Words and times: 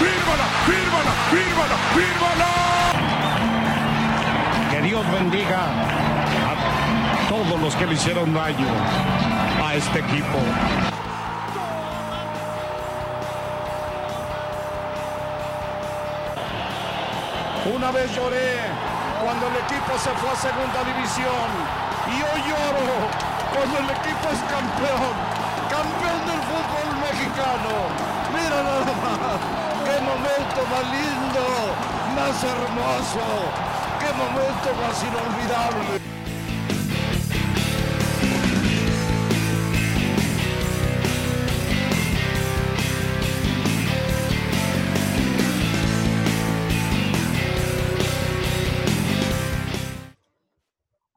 fírmala, 0.00 0.46
fírmala, 0.68 1.12
fírmala, 1.32 1.76
fírmala. 1.96 2.50
Que 4.70 4.78
Dios 4.82 5.04
bendiga 5.12 5.62
a 6.50 7.28
todos 7.28 7.60
los 7.60 7.74
que 7.76 7.86
le 7.86 7.94
hicieron 7.94 8.32
daño 8.32 8.68
a 9.64 9.74
este 9.74 9.98
equipo. 10.00 10.38
Una 17.74 17.90
vez 17.92 18.14
lloré 18.16 18.60
cuando 19.22 19.46
el 19.48 19.56
equipo 19.56 19.92
se 19.98 20.10
fue 20.18 20.30
a 20.30 20.36
segunda 20.36 20.80
división 20.84 21.48
y 22.08 22.16
hoy 22.22 22.40
lloro 22.48 22.96
cuando 23.54 23.78
el 23.78 23.90
equipo 23.90 24.26
es 24.32 24.40
campeón, 24.48 25.14
campeón 25.68 26.20
del 26.26 26.40
fútbol 26.50 26.88
mexicano. 27.04 27.72
Mira 28.32 28.62
nada 28.62 28.92
más, 29.02 29.69
qué 29.90 30.00
momento 30.02 30.60
más 30.70 30.84
lindo, 30.98 31.44
más 32.14 32.44
hermoso, 32.44 33.24
qué 33.98 34.10
momento 34.22 34.68
más 34.80 35.02
inolvidable. 35.02 36.00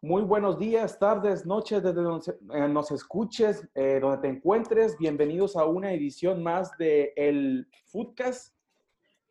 Muy 0.01 0.23
buenos 0.23 0.59
días, 0.59 0.99
tardes, 0.99 1.45
noches, 1.45 1.81
desde 1.81 2.01
donde 2.01 2.35
eh, 2.53 2.67
nos 2.67 2.91
escuches, 2.91 3.67
eh, 3.73 3.99
donde 4.01 4.17
te 4.17 4.27
encuentres. 4.27 4.97
Bienvenidos 4.97 5.55
a 5.55 5.65
una 5.65 5.93
edición 5.93 6.43
más 6.43 6.75
de 6.77 7.13
el 7.15 7.67
Foodcast, 7.85 8.53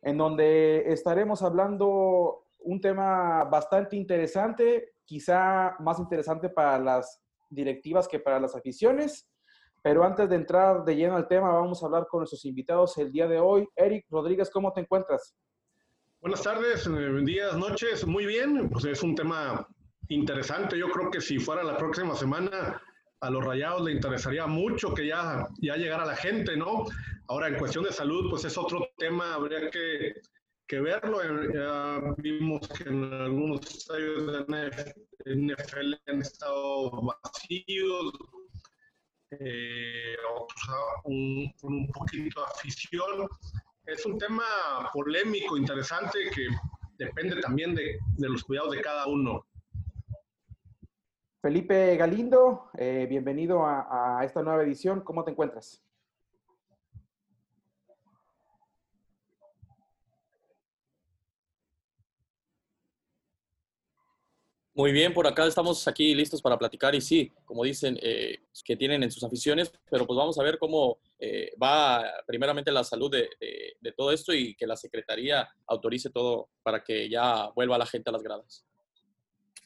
en 0.03 0.17
donde 0.17 0.91
estaremos 0.91 1.41
hablando 1.41 2.43
un 2.59 2.81
tema 2.81 3.43
bastante 3.45 3.95
interesante, 3.95 4.93
quizá 5.05 5.75
más 5.79 5.99
interesante 5.99 6.49
para 6.49 6.77
las 6.79 7.21
directivas 7.49 8.07
que 8.07 8.19
para 8.19 8.39
las 8.39 8.55
aficiones. 8.55 9.29
Pero 9.81 10.03
antes 10.03 10.29
de 10.29 10.35
entrar 10.35 10.85
de 10.85 10.95
lleno 10.95 11.15
al 11.15 11.27
tema, 11.27 11.51
vamos 11.51 11.83
a 11.83 11.87
hablar 11.87 12.07
con 12.07 12.21
nuestros 12.21 12.45
invitados 12.45 12.97
el 12.97 13.11
día 13.11 13.27
de 13.27 13.39
hoy. 13.39 13.67
Eric 13.75 14.05
Rodríguez, 14.09 14.49
¿cómo 14.49 14.71
te 14.71 14.81
encuentras? 14.81 15.35
Buenas 16.21 16.41
tardes, 16.41 16.87
eh, 16.87 17.21
días, 17.25 17.57
noches. 17.57 18.07
Muy 18.07 18.25
bien, 18.25 18.69
pues 18.69 18.85
es 18.85 19.03
un 19.03 19.13
tema 19.13 19.67
interesante. 20.07 20.77
Yo 20.77 20.89
creo 20.89 21.11
que 21.11 21.19
si 21.19 21.37
fuera 21.37 21.63
la 21.63 21.75
próxima 21.75 22.15
semana, 22.15 22.81
a 23.23 23.29
los 23.29 23.43
rayados 23.43 23.83
le 23.83 23.93
interesaría 23.93 24.45
mucho 24.47 24.93
que 24.93 25.07
ya, 25.07 25.47
ya 25.59 25.77
llegara 25.77 26.05
la 26.05 26.15
gente, 26.15 26.57
¿no? 26.57 26.83
Ahora, 27.29 27.47
en 27.47 27.55
cuestión 27.55 27.85
de 27.85 27.93
salud, 27.93 28.29
pues 28.29 28.43
es 28.43 28.57
otro 28.57 28.89
tema, 28.97 29.35
habría 29.35 29.69
que, 29.69 30.13
que 30.67 30.81
verlo. 30.81 31.21
Ya 31.53 32.01
vimos 32.17 32.67
que 32.67 32.89
en 32.89 33.13
algunos 33.13 33.61
estadios 33.65 34.45
de 34.47 35.35
NFL 35.35 35.93
han 36.07 36.21
estado 36.21 36.91
vacíos, 37.01 38.13
eh, 39.39 40.15
un, 41.05 41.49
con 41.61 41.73
un 41.75 41.87
poquito 41.87 42.41
de 42.41 42.45
afición. 42.45 43.29
Es 43.85 44.05
un 44.05 44.17
tema 44.17 44.43
polémico, 44.91 45.55
interesante, 45.55 46.29
que 46.35 46.47
depende 46.97 47.39
también 47.39 47.73
de, 47.73 47.97
de 48.17 48.29
los 48.29 48.43
cuidados 48.43 48.71
de 48.75 48.81
cada 48.81 49.07
uno. 49.07 49.45
Felipe 51.43 51.97
Galindo, 51.97 52.69
eh, 52.77 53.05
bienvenido 53.09 53.65
a, 53.65 54.21
esta 54.23 54.41
nueva 54.41 54.63
edición. 54.63 55.01
¿Cómo 55.01 55.25
te 55.25 55.31
encuentras? 55.31 55.83
Muy 64.73 64.93
bien, 64.93 65.13
por 65.13 65.27
acá 65.27 65.45
estamos 65.45 65.85
aquí 65.85 66.15
listos 66.15 66.41
para 66.41 66.57
platicar 66.57 66.95
y 66.95 67.01
sí, 67.01 67.29
como 67.43 67.65
dicen, 67.65 67.99
eh, 68.01 68.45
que 68.63 68.77
tienen 68.77 69.03
en 69.03 69.11
sus 69.11 69.25
aficiones, 69.25 69.69
pero 69.91 70.07
pues 70.07 70.15
vamos 70.15 70.39
a 70.39 70.43
ver 70.43 70.57
cómo 70.57 70.99
eh, 71.19 71.51
va 71.61 72.05
primeramente 72.25 72.71
la 72.71 72.85
salud 72.85 73.11
de 73.11 73.91
todo 73.97 74.13
esto 74.13 74.33
y 74.33 74.55
que 74.55 74.65
la 74.65 74.77
Secretaría 74.77 75.49
autorice 75.67 76.09
todo 76.09 76.51
para 76.63 76.81
que 76.81 77.09
ya 77.09 77.49
vuelva 77.53 77.77
la 77.77 77.85
gente 77.85 78.09
a 78.09 78.13
las 78.13 78.23
gradas. 78.23 78.65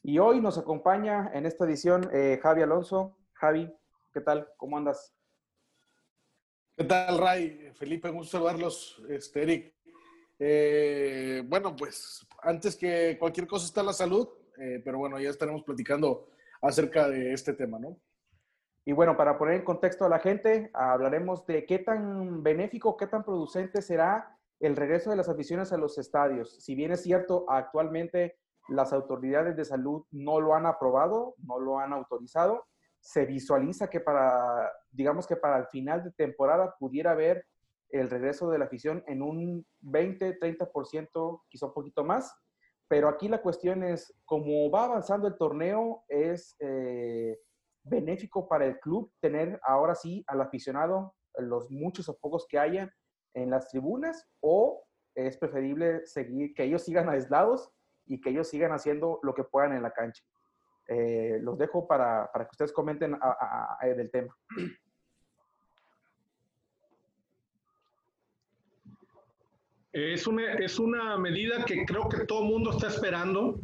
Y 0.04 0.20
hoy 0.20 0.40
nos 0.40 0.58
acompaña 0.58 1.32
en 1.34 1.46
esta 1.46 1.66
edición 1.66 2.10
eh, 2.14 2.40
Javi 2.42 2.62
Alonso. 2.62 3.18
Javi, 3.34 3.74
¿qué 4.14 4.22
tal? 4.22 4.48
¿Cómo 4.58 4.78
andas? 4.78 5.14
¿Qué 6.76 6.84
tal, 6.84 7.18
Ray? 7.18 7.72
Felipe, 7.74 8.10
gusto 8.10 8.38
saludarlos. 8.38 9.04
Este, 9.10 9.44
Eric. 9.44 9.74
Eh, 10.40 11.44
bueno, 11.46 11.76
pues 11.76 12.26
antes 12.42 12.76
que 12.76 13.18
cualquier 13.20 13.48
cosa 13.48 13.66
está 13.66 13.82
la 13.84 13.94
salud, 13.94 14.30
eh, 14.58 14.82
pero 14.84 15.00
bueno, 15.00 15.20
ya 15.20 15.30
estaremos 15.30 15.64
platicando 15.64 16.30
acerca 16.62 17.10
de 17.10 17.34
este 17.34 17.54
tema, 17.54 17.80
¿no? 17.80 17.98
Y 18.86 18.94
bueno, 18.94 19.18
para 19.18 19.38
poner 19.38 19.56
en 19.56 19.66
contexto 19.66 20.06
a 20.06 20.10
la 20.10 20.20
gente, 20.20 20.70
hablaremos 20.74 21.46
de 21.46 21.66
qué 21.66 21.80
tan 21.80 22.42
benéfico, 22.42 22.96
qué 22.96 23.08
tan 23.08 23.24
producente 23.24 23.82
será 23.82 24.38
el 24.60 24.76
regreso 24.76 25.10
de 25.10 25.18
las 25.18 25.28
aficiones 25.28 25.74
a 25.74 25.78
los 25.78 25.98
estadios. 25.98 26.64
Si 26.64 26.74
bien 26.74 26.92
es 26.92 27.04
cierto, 27.04 27.46
actualmente 27.50 28.38
las 28.70 28.94
autoridades 28.94 29.56
de 29.56 29.66
salud 29.66 30.06
no 30.12 30.40
lo 30.40 30.56
han 30.56 30.66
aprobado, 30.66 31.36
no 31.38 31.60
lo 31.60 31.80
han 31.80 31.94
autorizado. 31.94 32.66
Se 33.00 33.26
visualiza 33.26 33.90
que 33.90 34.00
para, 34.00 34.72
digamos 34.92 35.28
que 35.28 35.36
para 35.36 35.60
el 35.60 35.68
final 35.68 36.04
de 36.04 36.12
temporada 36.12 36.76
pudiera 36.80 37.12
haber 37.12 37.46
el 37.90 38.10
regreso 38.10 38.50
de 38.50 38.60
la 38.60 38.66
afición 38.66 39.04
en 39.08 39.22
un 39.22 39.66
20, 39.80 40.40
30%, 40.40 41.42
quizá 41.50 41.66
un 41.68 41.74
poquito 41.74 42.04
más. 42.04 42.34
Pero 42.90 43.10
aquí 43.10 43.28
la 43.28 43.42
cuestión 43.42 43.84
es, 43.84 44.14
como 44.26 44.70
va 44.72 44.86
avanzando 44.86 45.28
el 45.28 45.38
torneo, 45.38 46.04
es 46.08 46.56
eh, 46.60 47.38
benéfico 47.84 48.48
para 48.48 48.66
el 48.66 48.80
club 48.80 49.12
tener 49.22 49.60
ahora 49.64 49.96
sí 49.96 50.24
al 50.28 50.42
aficionado, 50.42 51.14
los 51.38 51.70
muchos 51.70 52.10
o 52.10 52.18
pocos 52.18 52.46
que 52.48 52.58
haya 52.58 52.92
en 53.34 53.50
las 53.50 53.70
tribunas, 53.70 54.26
o 54.42 54.84
es 55.16 55.38
preferible 55.38 56.06
seguir, 56.06 56.54
que 56.54 56.64
ellos 56.64 56.84
sigan 56.84 57.10
aislados 57.10 57.72
y 58.08 58.20
que 58.20 58.30
ellos 58.30 58.50
sigan 58.50 58.72
haciendo 58.72 59.20
lo 59.24 59.34
que 59.34 59.44
puedan 59.44 59.74
en 59.74 59.84
la 59.84 59.92
cancha. 59.92 60.24
Eh, 60.88 61.40
los 61.42 61.58
dejo 61.58 61.88
para, 61.88 62.32
para, 62.32 62.46
que 62.46 62.52
ustedes 62.52 62.72
comenten 62.72 63.16
a, 63.16 63.78
a, 63.80 63.86
del 63.88 64.10
tema. 64.10 64.36
Es 69.92 70.28
una, 70.28 70.54
es 70.54 70.80
una 70.80 71.18
medida 71.18 71.66
que 71.66 71.84
creo 71.86 72.08
que 72.08 72.26
todo 72.26 72.44
el 72.44 72.50
mundo 72.50 72.72
está 72.72 72.88
esperando. 72.88 73.60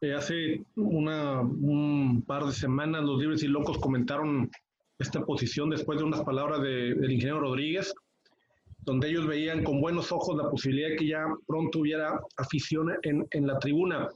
Eh, 0.00 0.12
hace 0.12 0.64
una, 0.76 1.40
un 1.40 2.22
par 2.26 2.44
de 2.44 2.52
semanas 2.52 3.02
los 3.02 3.18
libres 3.18 3.42
y 3.42 3.48
locos 3.48 3.78
comentaron 3.78 4.50
esta 4.98 5.24
posición 5.24 5.70
después 5.70 5.98
de 5.98 6.04
unas 6.04 6.22
palabras 6.22 6.60
de, 6.62 6.94
del 6.94 7.12
ingeniero 7.12 7.40
Rodríguez 7.40 7.94
donde 8.78 9.08
ellos 9.08 9.26
veían 9.26 9.64
con 9.64 9.80
buenos 9.80 10.12
ojos 10.12 10.36
la 10.36 10.50
posibilidad 10.50 10.90
de 10.90 10.96
que 10.96 11.08
ya 11.08 11.26
pronto 11.46 11.80
hubiera 11.80 12.20
afición 12.36 12.92
en, 13.02 13.26
en 13.30 13.46
la 13.46 13.58
tribuna. 13.58 14.08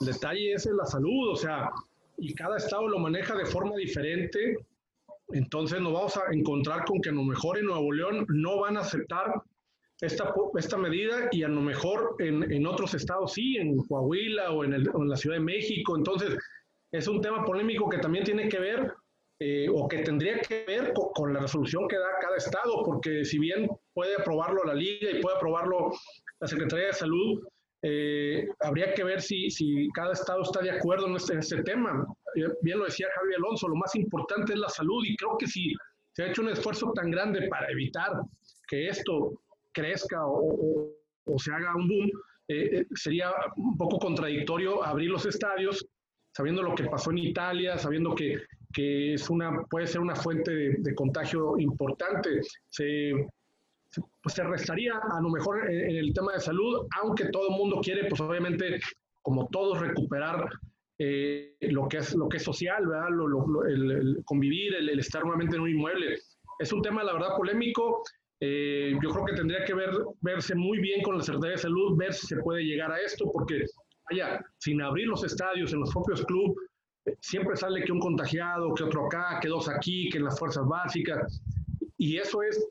El 0.00 0.06
detalle 0.06 0.52
es 0.52 0.66
la 0.66 0.84
salud, 0.84 1.30
o 1.30 1.36
sea, 1.36 1.70
y 2.18 2.34
cada 2.34 2.56
estado 2.56 2.88
lo 2.88 2.98
maneja 2.98 3.34
de 3.36 3.46
forma 3.46 3.76
diferente. 3.76 4.58
Entonces 5.28 5.80
nos 5.80 5.92
vamos 5.92 6.16
a 6.16 6.32
encontrar 6.32 6.84
con 6.84 7.00
que 7.00 7.10
a 7.10 7.12
lo 7.12 7.22
mejor 7.22 7.58
en 7.58 7.66
Nuevo 7.66 7.92
León 7.92 8.26
no 8.28 8.60
van 8.60 8.76
a 8.76 8.80
aceptar 8.80 9.42
esta, 10.00 10.32
esta 10.56 10.76
medida 10.76 11.28
y 11.32 11.42
a 11.42 11.48
lo 11.48 11.60
mejor 11.60 12.16
en, 12.18 12.50
en 12.50 12.66
otros 12.66 12.94
estados 12.94 13.32
sí, 13.32 13.56
en 13.56 13.76
Coahuila 13.78 14.52
o 14.52 14.64
en, 14.64 14.74
el, 14.74 14.88
o 14.90 15.02
en 15.02 15.08
la 15.08 15.16
Ciudad 15.16 15.36
de 15.36 15.44
México. 15.44 15.96
Entonces 15.96 16.36
es 16.92 17.06
un 17.08 17.20
tema 17.20 17.44
polémico 17.44 17.88
que 17.88 17.98
también 17.98 18.24
tiene 18.24 18.48
que 18.48 18.58
ver 18.58 18.94
eh, 19.40 19.68
o 19.72 19.86
que 19.86 19.98
tendría 19.98 20.40
que 20.40 20.64
ver 20.66 20.92
con, 20.92 21.10
con, 21.14 21.32
la 21.32 21.40
resolución 21.40 21.86
que 21.88 21.96
da 21.96 22.08
cada 22.20 22.36
estado, 22.36 22.82
porque 22.84 23.24
si 23.24 23.38
bien 23.38 23.68
puede 23.94 24.16
aprobarlo 24.16 24.64
la 24.64 24.74
liga 24.74 25.10
y 25.10 25.20
puede 25.20 25.36
aprobarlo 25.36 25.92
la 26.40 26.48
Secretaría 26.48 26.88
de 26.88 26.92
Salud, 26.92 27.40
eh, 27.82 28.48
habría 28.60 28.92
que 28.94 29.04
ver 29.04 29.22
si, 29.22 29.50
si, 29.50 29.88
cada 29.94 30.12
estado 30.12 30.42
está 30.42 30.60
de 30.60 30.72
acuerdo 30.72 31.06
en 31.06 31.16
este, 31.16 31.34
en 31.34 31.38
este 31.38 31.62
tema. 31.62 32.04
Eh, 32.34 32.48
bien 32.62 32.78
lo 32.78 32.86
decía 32.86 33.06
Javier 33.14 33.36
Alonso, 33.36 33.68
lo 33.68 33.76
más 33.76 33.94
importante 33.94 34.54
es 34.54 34.58
la 34.58 34.68
salud 34.68 35.04
y 35.04 35.16
creo 35.16 35.36
que 35.38 35.46
si 35.46 35.72
se 36.12 36.24
ha 36.24 36.28
hecho 36.28 36.42
un 36.42 36.48
esfuerzo 36.48 36.92
tan 36.94 37.10
grande 37.10 37.46
para 37.48 37.70
evitar 37.70 38.10
que 38.66 38.88
esto 38.88 39.40
crezca 39.72 40.26
o, 40.26 40.40
o, 40.40 40.92
o 41.26 41.38
se 41.38 41.52
haga 41.52 41.76
un 41.76 41.86
boom, 41.86 42.10
eh, 42.48 42.86
sería 42.94 43.30
un 43.56 43.76
poco 43.76 43.98
contradictorio 43.98 44.82
abrir 44.82 45.10
los 45.10 45.26
estadios 45.26 45.86
sabiendo 46.34 46.62
lo 46.62 46.74
que 46.74 46.84
pasó 46.84 47.10
en 47.10 47.18
Italia, 47.18 47.78
sabiendo 47.78 48.14
que, 48.14 48.36
que 48.72 49.14
es 49.14 49.30
una, 49.30 49.62
puede 49.70 49.86
ser 49.86 50.00
una 50.00 50.14
fuente 50.14 50.50
de, 50.50 50.76
de 50.78 50.94
contagio 50.94 51.58
importante. 51.58 52.40
Se, 52.68 53.12
pues 54.22 54.34
se 54.34 54.44
restaría 54.44 54.94
a 54.94 55.20
lo 55.20 55.30
mejor 55.30 55.70
en, 55.70 55.90
en, 55.90 55.96
el 55.96 56.12
tema 56.12 56.32
de 56.32 56.40
salud, 56.40 56.86
aunque 57.00 57.26
todo 57.26 57.48
el 57.48 57.56
mundo 57.56 57.80
quiere, 57.82 58.08
pues 58.08 58.20
obviamente, 58.20 58.80
como 59.22 59.48
todos, 59.48 59.80
recuperar 59.80 60.48
eh, 60.98 61.54
lo, 61.60 61.88
que 61.88 61.98
es, 61.98 62.14
lo 62.14 62.28
que 62.28 62.38
es 62.38 62.42
social, 62.42 62.86
¿verdad? 62.86 63.08
Lo, 63.10 63.28
lo, 63.28 63.64
el, 63.66 63.90
el, 63.90 64.22
convivir, 64.24 64.74
el, 64.74 64.88
el, 64.88 64.98
estar 64.98 65.22
nuevamente 65.22 65.56
en 65.56 65.62
un 65.62 65.70
inmueble. 65.70 66.16
Es 66.58 66.72
un 66.72 66.82
tema, 66.82 67.04
la 67.04 67.12
verdad, 67.12 67.36
polémico. 67.36 68.02
Eh, 68.40 68.94
yo 69.02 69.10
creo 69.10 69.24
que 69.24 69.34
tendría 69.34 69.64
que 69.64 69.74
ver, 69.74 69.90
verse 70.20 70.54
muy 70.54 70.78
bien 70.78 71.02
con 71.02 71.16
la 71.16 71.22
Secretaría 71.22 71.56
de 71.56 71.62
Salud, 71.62 71.96
ver 71.96 72.12
si 72.12 72.26
se 72.26 72.36
puede 72.38 72.64
llegar 72.64 72.90
a 72.90 73.00
esto, 73.00 73.30
porque, 73.32 73.64
vaya, 74.10 74.40
sin 74.58 74.82
abrir 74.82 75.06
los 75.06 75.24
estadios 75.24 75.72
en 75.72 75.80
los 75.80 75.92
propios 75.92 76.24
clubes, 76.24 76.56
siempre 77.20 77.56
sale 77.56 77.84
que 77.84 77.92
un 77.92 78.00
contagiado, 78.00 78.74
que 78.74 78.84
otro 78.84 79.06
acá, 79.06 79.38
que 79.40 79.48
dos 79.48 79.68
aquí, 79.68 80.08
que 80.10 80.18
en 80.18 80.24
las 80.24 80.38
fuerzas 80.38 80.66
básicas. 80.66 81.42
Y 81.96 82.16
eso 82.16 82.42
es 82.42 82.68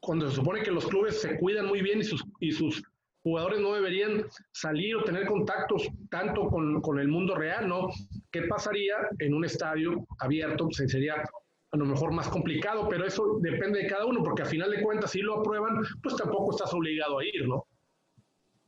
cuando 0.00 0.28
se 0.28 0.36
supone 0.36 0.62
que 0.62 0.70
los 0.70 0.86
clubes 0.86 1.20
se 1.20 1.36
cuidan 1.38 1.66
muy 1.66 1.82
bien 1.82 2.00
y 2.00 2.04
sus, 2.04 2.24
y 2.40 2.52
sus 2.52 2.82
jugadores 3.22 3.60
no 3.60 3.74
deberían 3.74 4.24
salir 4.52 4.96
o 4.96 5.04
tener 5.04 5.26
contactos 5.26 5.88
tanto 6.10 6.48
con, 6.48 6.80
con, 6.80 7.00
el 7.00 7.08
mundo 7.08 7.34
real, 7.34 7.68
¿no? 7.68 7.88
¿Qué 8.30 8.42
pasaría 8.42 8.94
en 9.18 9.34
un 9.34 9.44
estadio 9.44 10.06
abierto? 10.20 10.68
Pues 10.68 10.90
sería 10.90 11.24
a 11.72 11.76
lo 11.76 11.84
mejor 11.84 12.12
más 12.12 12.28
complicado, 12.28 12.88
pero 12.88 13.04
eso 13.04 13.38
depende 13.40 13.80
de 13.80 13.88
cada 13.88 14.06
uno, 14.06 14.22
porque 14.22 14.42
a 14.42 14.46
final 14.46 14.70
de 14.70 14.80
cuentas, 14.80 15.10
si 15.10 15.20
lo 15.20 15.40
aprueban, 15.40 15.82
pues 16.02 16.16
tampoco 16.16 16.52
estás 16.52 16.72
obligado 16.72 17.18
a 17.18 17.24
ir, 17.24 17.46
¿no? 17.48 17.66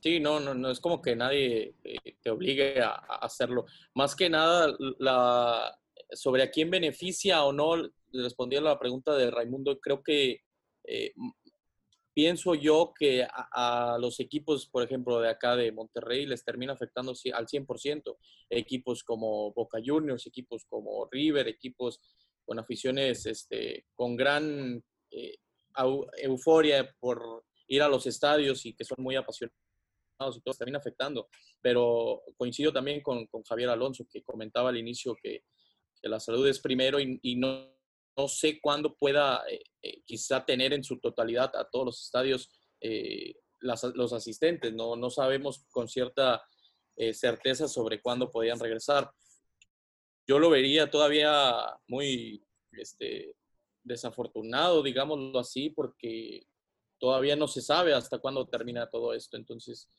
Sí, 0.01 0.19
no, 0.19 0.39
no, 0.39 0.53
no 0.53 0.71
es 0.71 0.79
como 0.79 1.01
que 1.01 1.15
nadie 1.15 1.75
eh, 1.83 2.15
te 2.21 2.29
obligue 2.29 2.81
a, 2.81 2.93
hacerlo. 3.21 3.65
Más 3.93 4.15
que 4.15 4.29
nada, 4.29 4.73
la, 4.97 5.77
sobre 6.11 6.43
a 6.43 6.51
quién 6.51 6.69
beneficia 6.69 7.43
o 7.43 7.51
no, 7.51 7.75
respondí 8.13 8.55
a 8.55 8.61
la 8.61 8.79
pregunta 8.79 9.15
de 9.15 9.29
Raimundo, 9.29 9.79
creo 9.79 10.01
que 10.01 10.41
eh, 10.85 11.13
pienso 12.13 12.55
yo 12.55 12.93
que 12.97 13.23
a, 13.23 13.93
a, 13.93 13.97
los 13.99 14.21
equipos, 14.21 14.67
por 14.67 14.83
ejemplo, 14.83 15.19
de 15.19 15.29
acá 15.29 15.57
de 15.57 15.73
Monterrey 15.73 16.25
les 16.25 16.45
termina 16.45 16.73
afectando 16.73 17.11
al 17.33 17.47
100%. 17.47 18.17
Equipos 18.49 19.03
como 19.03 19.51
Boca 19.51 19.79
Juniors, 19.85 20.25
equipos 20.27 20.63
como 20.65 21.09
River, 21.11 21.49
equipos 21.49 21.99
con 22.45 22.57
aficiones 22.57 23.25
este, 23.25 23.85
con 23.93 24.15
gran 24.15 24.81
eh, 25.11 25.37
euforia 26.23 26.95
por 26.99 27.43
ir 27.67 27.81
a 27.81 27.89
los 27.89 28.07
estadios 28.07 28.65
y 28.65 28.73
que 28.73 28.85
son 28.85 29.03
muy 29.03 29.15
apasionados 29.15 29.68
y 30.35 30.41
todo 30.41 30.53
termina 30.55 30.79
afectando. 30.79 31.29
Pero 31.61 32.23
coincido 32.37 32.71
también 32.71 33.01
con, 33.01 33.25
con, 33.27 33.43
Javier 33.43 33.69
Alonso, 33.69 34.05
que 34.11 34.23
comentaba 34.23 34.69
al 34.69 34.77
inicio 34.77 35.15
que, 35.15 35.43
que 36.01 36.09
la 36.09 36.19
salud 36.19 36.47
es 36.47 36.59
primero 36.59 36.99
y, 36.99 37.19
y 37.21 37.35
no, 37.35 37.75
no, 38.17 38.27
sé 38.27 38.59
cuándo 38.59 38.95
pueda 38.95 39.43
eh, 39.49 39.61
eh, 39.81 40.01
quizá 40.05 40.45
tener 40.45 40.73
en 40.73 40.83
su 40.83 40.99
totalidad 40.99 41.55
a 41.55 41.69
todos 41.69 41.85
los 41.85 42.03
estadios 42.03 42.49
eh, 42.81 43.35
las, 43.61 43.83
los 43.95 44.13
asistentes. 44.13 44.73
No, 44.73 44.95
no 44.95 45.09
sabemos 45.09 45.65
con 45.69 45.87
cierta 45.87 46.43
eh, 46.95 47.13
certeza 47.13 47.67
sobre 47.69 48.01
cuándo 48.01 48.29
podían 48.29 48.59
regresar. 48.59 49.09
Yo 50.27 50.37
lo 50.37 50.49
vería 50.49 50.91
todavía 50.91 51.55
muy 51.87 52.45
este, 52.73 53.35
desafortunado, 53.83 54.83
digámoslo 54.83 55.39
así, 55.39 55.69
porque 55.69 56.45
todavía 56.99 57.35
no 57.35 57.47
se 57.47 57.61
sabe 57.61 57.93
hasta 57.93 58.19
cuándo 58.19 58.47
termina 58.47 58.89
todo 58.89 59.13
esto. 59.13 59.37
Entonces, 59.37 59.89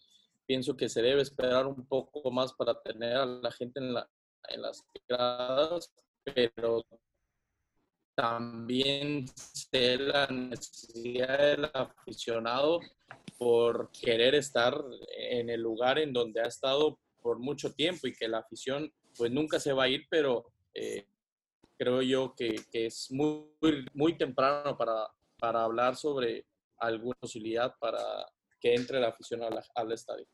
pienso 0.51 0.77
que 0.77 0.89
se 0.89 1.01
debe 1.01 1.23
esperar 1.23 1.65
un 1.69 1.87
poco 1.87 2.29
más 2.33 2.53
para 2.55 2.75
tener 2.83 3.17
a 3.17 3.25
la 3.25 3.53
gente 3.53 3.79
en, 3.79 3.95
la, 3.95 4.11
en 4.49 4.63
las 4.63 4.85
gradas, 5.09 5.93
pero 6.25 6.85
también 8.17 9.29
sé 9.37 9.97
la 9.97 10.27
necesidad 10.27 11.39
del 11.39 11.71
aficionado 11.73 12.81
por 13.39 13.93
querer 13.93 14.35
estar 14.35 14.77
en 15.17 15.51
el 15.51 15.61
lugar 15.61 16.01
en 16.01 16.13
donde 16.13 16.41
ha 16.41 16.49
estado 16.49 16.99
por 17.23 17.39
mucho 17.39 17.73
tiempo 17.73 18.09
y 18.09 18.13
que 18.13 18.27
la 18.27 18.39
afición 18.39 18.93
pues 19.17 19.31
nunca 19.31 19.61
se 19.61 19.73
va 19.73 19.85
a 19.85 19.89
ir, 19.89 20.09
pero 20.11 20.51
eh, 20.75 21.07
creo 21.79 22.03
yo 22.03 22.35
que, 22.35 22.57
que, 22.73 22.87
es 22.87 23.09
muy, 23.13 23.45
muy 23.95 24.19
temprano 24.19 24.77
para, 24.77 25.13
para 25.39 25.63
hablar 25.63 25.95
sobre 25.95 26.45
alguna 26.77 27.15
posibilidad 27.21 27.73
para 27.79 28.27
que 28.61 28.75
entre 28.75 29.01
la 29.01 29.09
afición 29.09 29.43
al, 29.43 29.61
al 29.75 29.93
estadio? 29.93 30.27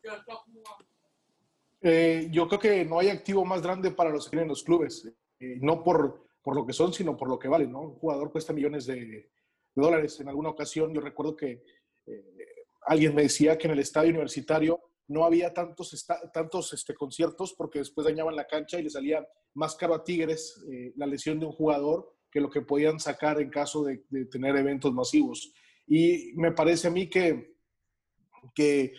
Eh, 1.80 2.28
yo 2.30 2.48
creo 2.48 2.60
que 2.60 2.84
no 2.84 2.98
hay 2.98 3.08
activo 3.08 3.44
más 3.44 3.62
grande 3.62 3.90
para 3.90 4.10
los 4.10 4.24
que 4.24 4.30
tienen 4.30 4.48
los 4.48 4.64
clubes, 4.64 5.06
eh, 5.38 5.58
no 5.60 5.84
por, 5.84 6.26
por 6.42 6.56
lo 6.56 6.66
que 6.66 6.72
son, 6.72 6.92
sino 6.92 7.16
por 7.16 7.28
lo 7.28 7.38
que 7.38 7.48
valen. 7.48 7.74
Un 7.74 7.94
jugador 7.94 8.32
cuesta 8.32 8.52
millones 8.52 8.86
de, 8.86 9.30
dólares. 9.74 10.18
En 10.20 10.28
alguna 10.28 10.48
ocasión 10.48 10.92
yo 10.94 11.00
recuerdo 11.00 11.36
que 11.36 11.62
eh, 12.06 12.34
alguien 12.86 13.14
me 13.14 13.22
decía 13.22 13.58
que 13.58 13.66
en 13.66 13.74
el 13.74 13.80
estadio 13.80 14.10
universitario 14.10 14.80
no 15.08 15.24
había 15.24 15.52
tantos, 15.52 16.06
tantos 16.32 16.72
este, 16.72 16.94
conciertos 16.94 17.54
porque 17.54 17.80
después 17.80 18.06
dañaban 18.06 18.34
la 18.34 18.46
cancha 18.46 18.80
y 18.80 18.82
le 18.82 18.90
salía 18.90 19.24
más 19.54 19.76
caro 19.76 19.94
a 19.94 20.02
Tigres 20.02 20.64
la 20.96 21.06
lesión 21.06 21.38
de 21.38 21.46
un 21.46 21.52
jugador 21.52 22.16
que 22.30 22.40
lo 22.40 22.50
que 22.50 22.62
podían 22.62 22.98
sacar 22.98 23.40
en 23.40 23.50
caso 23.50 23.84
de 23.84 24.02
tener 24.30 24.56
eventos 24.56 24.92
masivos. 24.92 25.52
Y 25.86 26.32
me 26.34 26.52
parece 26.52 26.88
a 26.88 26.90
mí 26.90 27.08
que 27.08 27.55
que 28.54 28.92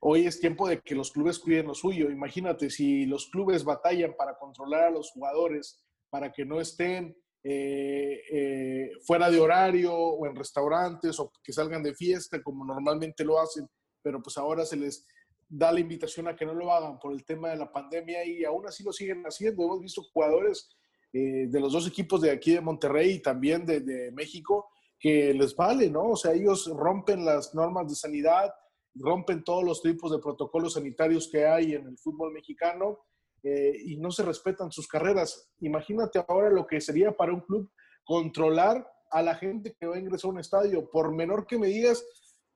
hoy 0.00 0.26
es 0.26 0.40
tiempo 0.40 0.68
de 0.68 0.80
que 0.80 0.94
los 0.94 1.12
clubes 1.12 1.38
cuiden 1.38 1.66
lo 1.66 1.74
suyo. 1.74 2.10
Imagínate, 2.10 2.70
si 2.70 3.06
los 3.06 3.28
clubes 3.30 3.64
batallan 3.64 4.14
para 4.16 4.36
controlar 4.38 4.84
a 4.84 4.90
los 4.90 5.10
jugadores, 5.12 5.84
para 6.08 6.32
que 6.32 6.44
no 6.44 6.60
estén 6.60 7.16
eh, 7.42 8.20
eh, 8.30 8.90
fuera 9.06 9.30
de 9.30 9.40
horario 9.40 9.94
o 9.94 10.26
en 10.26 10.36
restaurantes 10.36 11.18
o 11.20 11.32
que 11.42 11.52
salgan 11.52 11.82
de 11.82 11.94
fiesta 11.94 12.42
como 12.42 12.64
normalmente 12.64 13.24
lo 13.24 13.40
hacen, 13.40 13.66
pero 14.02 14.20
pues 14.20 14.36
ahora 14.36 14.64
se 14.66 14.76
les 14.76 15.06
da 15.48 15.72
la 15.72 15.80
invitación 15.80 16.28
a 16.28 16.36
que 16.36 16.46
no 16.46 16.54
lo 16.54 16.72
hagan 16.72 16.98
por 16.98 17.12
el 17.12 17.24
tema 17.24 17.48
de 17.48 17.56
la 17.56 17.72
pandemia 17.72 18.24
y 18.24 18.44
aún 18.44 18.66
así 18.66 18.84
lo 18.84 18.92
siguen 18.92 19.22
haciendo. 19.24 19.64
Hemos 19.64 19.80
visto 19.80 20.02
jugadores 20.12 20.68
eh, 21.12 21.46
de 21.48 21.60
los 21.60 21.72
dos 21.72 21.88
equipos 21.88 22.20
de 22.20 22.30
aquí 22.30 22.52
de 22.52 22.60
Monterrey 22.60 23.12
y 23.12 23.22
también 23.22 23.64
de, 23.64 23.80
de 23.80 24.12
México 24.12 24.68
que 24.98 25.32
les 25.32 25.56
vale, 25.56 25.90
¿no? 25.90 26.10
O 26.10 26.16
sea, 26.16 26.32
ellos 26.32 26.70
rompen 26.76 27.24
las 27.24 27.54
normas 27.54 27.88
de 27.88 27.94
sanidad, 27.94 28.52
rompen 28.94 29.44
todos 29.44 29.64
los 29.64 29.82
tipos 29.82 30.10
de 30.10 30.18
protocolos 30.18 30.74
sanitarios 30.74 31.28
que 31.30 31.46
hay 31.46 31.74
en 31.74 31.86
el 31.86 31.98
fútbol 31.98 32.32
mexicano 32.32 32.98
eh, 33.42 33.72
y 33.84 33.96
no 33.96 34.10
se 34.10 34.22
respetan 34.22 34.70
sus 34.70 34.86
carreras. 34.86 35.50
Imagínate 35.60 36.22
ahora 36.26 36.50
lo 36.50 36.66
que 36.66 36.80
sería 36.80 37.16
para 37.16 37.32
un 37.32 37.40
club 37.40 37.70
controlar 38.04 38.86
a 39.10 39.22
la 39.22 39.34
gente 39.34 39.74
que 39.78 39.86
va 39.86 39.96
a 39.96 39.98
ingresar 39.98 40.28
a 40.28 40.32
un 40.32 40.40
estadio. 40.40 40.90
Por 40.90 41.14
menor 41.14 41.46
que 41.46 41.58
me 41.58 41.68
digas 41.68 42.04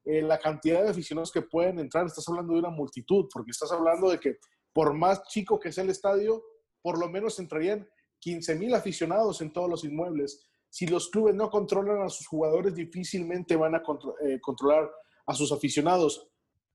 eh, 0.05 0.23
la 0.23 0.39
cantidad 0.39 0.83
de 0.83 0.91
aficionados 0.91 1.33
que 1.33 1.43
pueden 1.43 1.79
entrar, 1.79 2.07
estás 2.07 2.29
hablando 2.29 2.53
de 2.53 2.61
una 2.61 2.71
multitud, 2.71 3.27
porque 3.33 3.53
estás 3.53 3.73
hablando 3.73 4.11
de 4.11 4.21
que 4.21 4.37
por 4.73 4.93
más 4.93 5.23
chico 5.29 5.59
que 5.59 5.73
sea 5.73 5.85
el 5.85 5.91
estadio, 5.91 6.43
por 6.83 6.99
lo 6.99 7.09
menos 7.09 7.39
entrarían 7.39 7.89
15 8.19 8.56
mil 8.56 8.75
aficionados 8.75 9.41
en 9.41 9.53
todos 9.53 9.70
los 9.70 9.85
inmuebles. 9.85 10.47
Si 10.69 10.87
los 10.87 11.08
clubes 11.08 11.35
no 11.35 11.51
controlan 11.51 12.03
a 12.03 12.08
sus 12.08 12.27
jugadores, 12.27 12.75
difícilmente 12.75 13.56
van 13.56 13.75
a 13.77 13.82
contro 13.82 14.17
eh, 14.20 14.41
controlar 14.41 14.91
a 15.27 15.35
sus 15.35 15.53
aficionados. 15.53 16.29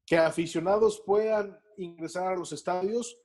Que 0.09 0.17
aficionados 0.17 1.03
puedan 1.05 1.55
ingresar 1.77 2.33
a 2.33 2.35
los 2.35 2.51
estadios 2.51 3.15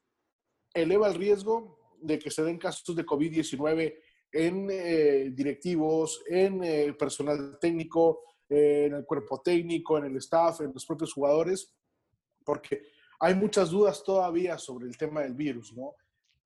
eleva 0.74 1.08
el 1.08 1.14
riesgo 1.14 1.96
de 1.98 2.18
que 2.18 2.30
se 2.30 2.42
den 2.42 2.58
casos 2.58 2.94
de 2.94 3.06
COVID-19 3.06 3.96
en 4.30 4.68
eh, 4.70 5.30
directivos, 5.32 6.22
en 6.26 6.62
eh, 6.62 6.92
personal 6.92 7.56
técnico, 7.58 8.20
eh, 8.50 8.84
en 8.88 8.94
el 8.96 9.06
cuerpo 9.06 9.40
técnico, 9.40 9.96
en 9.96 10.04
el 10.04 10.16
staff, 10.16 10.60
en 10.60 10.74
los 10.74 10.84
propios 10.84 11.14
jugadores, 11.14 11.74
porque 12.44 12.82
hay 13.18 13.34
muchas 13.34 13.70
dudas 13.70 14.04
todavía 14.04 14.58
sobre 14.58 14.86
el 14.86 14.98
tema 14.98 15.22
del 15.22 15.32
virus, 15.32 15.72
¿no? 15.72 15.94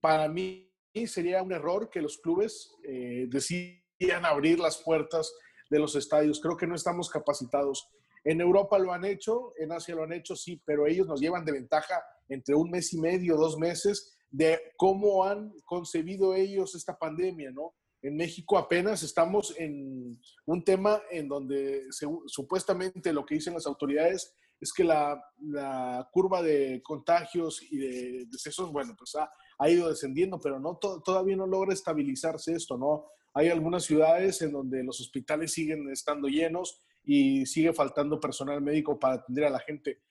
Para 0.00 0.28
mí 0.28 0.70
sería 1.06 1.42
un 1.42 1.52
error 1.52 1.90
que 1.90 2.00
los 2.00 2.18
clubes 2.18 2.72
decidan 2.82 4.24
abrir 4.24 4.60
las 4.60 4.78
puertas 4.78 5.32
de 5.70 5.78
los 5.78 5.96
estadios. 5.96 6.40
Creo 6.40 6.56
que 6.56 6.66
no 6.66 6.76
estamos 6.76 7.10
capacitados. 7.10 7.88
En 8.28 8.42
Europa 8.42 8.78
lo 8.78 8.92
han 8.92 9.06
hecho, 9.06 9.54
en 9.56 9.72
Asia 9.72 9.94
lo 9.94 10.02
han 10.02 10.12
hecho, 10.12 10.36
sí, 10.36 10.60
pero 10.66 10.86
ellos 10.86 11.06
nos 11.06 11.18
llevan 11.18 11.46
de 11.46 11.52
ventaja 11.52 12.04
entre 12.28 12.54
un 12.54 12.70
mes 12.70 12.92
y 12.92 13.00
medio, 13.00 13.38
dos 13.38 13.56
meses, 13.56 14.18
de 14.30 14.60
cómo 14.76 15.24
han 15.24 15.50
concebido 15.64 16.34
ellos 16.34 16.74
esta 16.74 16.98
pandemia, 16.98 17.50
¿no? 17.52 17.72
En 18.02 18.18
México 18.18 18.58
apenas 18.58 19.02
estamos 19.02 19.54
en 19.56 20.20
un 20.44 20.62
tema 20.62 21.00
en 21.10 21.26
donde 21.26 21.86
se, 21.88 22.06
supuestamente 22.26 23.14
lo 23.14 23.24
que 23.24 23.36
dicen 23.36 23.54
las 23.54 23.66
autoridades 23.66 24.34
es 24.60 24.74
que 24.74 24.84
la, 24.84 25.18
la 25.40 26.06
curva 26.12 26.42
de 26.42 26.82
contagios 26.82 27.62
y 27.62 27.78
de 27.78 28.26
decesos, 28.30 28.70
bueno, 28.70 28.94
pues 28.98 29.14
ha, 29.14 29.32
ha 29.58 29.70
ido 29.70 29.88
descendiendo, 29.88 30.38
pero 30.38 30.60
no 30.60 30.76
to, 30.76 31.00
todavía 31.00 31.36
no 31.36 31.46
logra 31.46 31.72
estabilizarse 31.72 32.52
esto, 32.52 32.76
¿no? 32.76 33.06
Hay 33.32 33.48
algunas 33.48 33.84
ciudades 33.84 34.42
en 34.42 34.52
donde 34.52 34.84
los 34.84 35.00
hospitales 35.00 35.52
siguen 35.52 35.88
estando 35.90 36.28
llenos 36.28 36.82
y 37.10 37.46
sigue 37.46 37.72
faltando 37.72 38.20
personal 38.20 38.60
médico 38.60 38.98
para 39.00 39.14
atender 39.14 39.46
a 39.46 39.50
la 39.50 39.60
gente. 39.60 40.02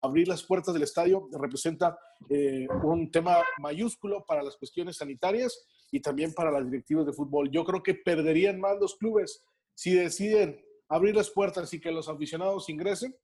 Abrir 0.00 0.28
las 0.28 0.44
puertas 0.44 0.72
del 0.72 0.84
estadio 0.84 1.28
representa 1.32 1.98
eh, 2.28 2.68
un 2.84 3.10
tema 3.10 3.38
mayúsculo 3.58 4.24
para 4.24 4.44
las 4.44 4.56
cuestiones 4.56 4.98
sanitarias 4.98 5.66
y 5.90 5.98
también 5.98 6.32
para 6.32 6.52
las 6.52 6.64
directivas 6.64 7.04
de 7.06 7.12
fútbol. 7.12 7.50
Yo 7.50 7.64
creo 7.64 7.82
que 7.82 7.94
perderían 7.94 8.60
más 8.60 8.78
los 8.80 8.94
clubes 8.94 9.42
si 9.74 9.94
deciden 9.94 10.64
abrir 10.88 11.16
las 11.16 11.30
puertas 11.30 11.74
y 11.74 11.80
que 11.80 11.90
los 11.90 12.08
aficionados 12.08 12.68
ingresen 12.68 13.16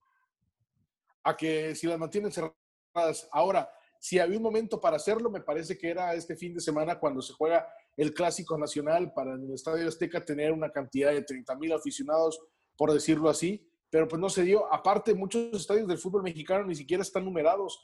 a 1.23 1.37
que 1.37 1.77
si 1.77 1.87
las 1.87 2.01
mantienen 2.01 2.33
cerradas. 2.33 3.29
Ahora, 3.31 3.71
si 4.01 4.19
había 4.19 4.39
un 4.39 4.43
momento 4.43 4.81
para 4.81 4.97
hacerlo, 4.97 5.31
me 5.31 5.43
parece 5.43 5.77
que 5.77 5.91
era 5.91 6.15
este 6.15 6.35
fin 6.35 6.55
de 6.55 6.61
semana 6.61 6.99
cuando 6.99 7.21
se 7.21 7.35
juega 7.35 7.69
el 7.99 8.15
Clásico 8.15 8.57
Nacional 8.57 9.13
para 9.13 9.35
el 9.35 9.53
Estadio 9.53 9.87
Azteca 9.87 10.25
tener 10.25 10.53
una 10.53 10.71
cantidad 10.71 11.13
de 11.13 11.23
30 11.23 11.55
mil 11.57 11.73
aficionados 11.75 12.41
por 12.79 12.95
decirlo 12.95 13.29
así, 13.29 13.71
pero 13.91 14.09
pues 14.09 14.19
no 14.19 14.31
se 14.31 14.43
dio. 14.43 14.73
Aparte, 14.73 15.13
muchos 15.13 15.53
estadios 15.53 15.87
del 15.87 15.99
fútbol 15.99 16.23
mexicano 16.23 16.65
ni 16.65 16.75
siquiera 16.75 17.03
están 17.03 17.27
numerados. 17.27 17.83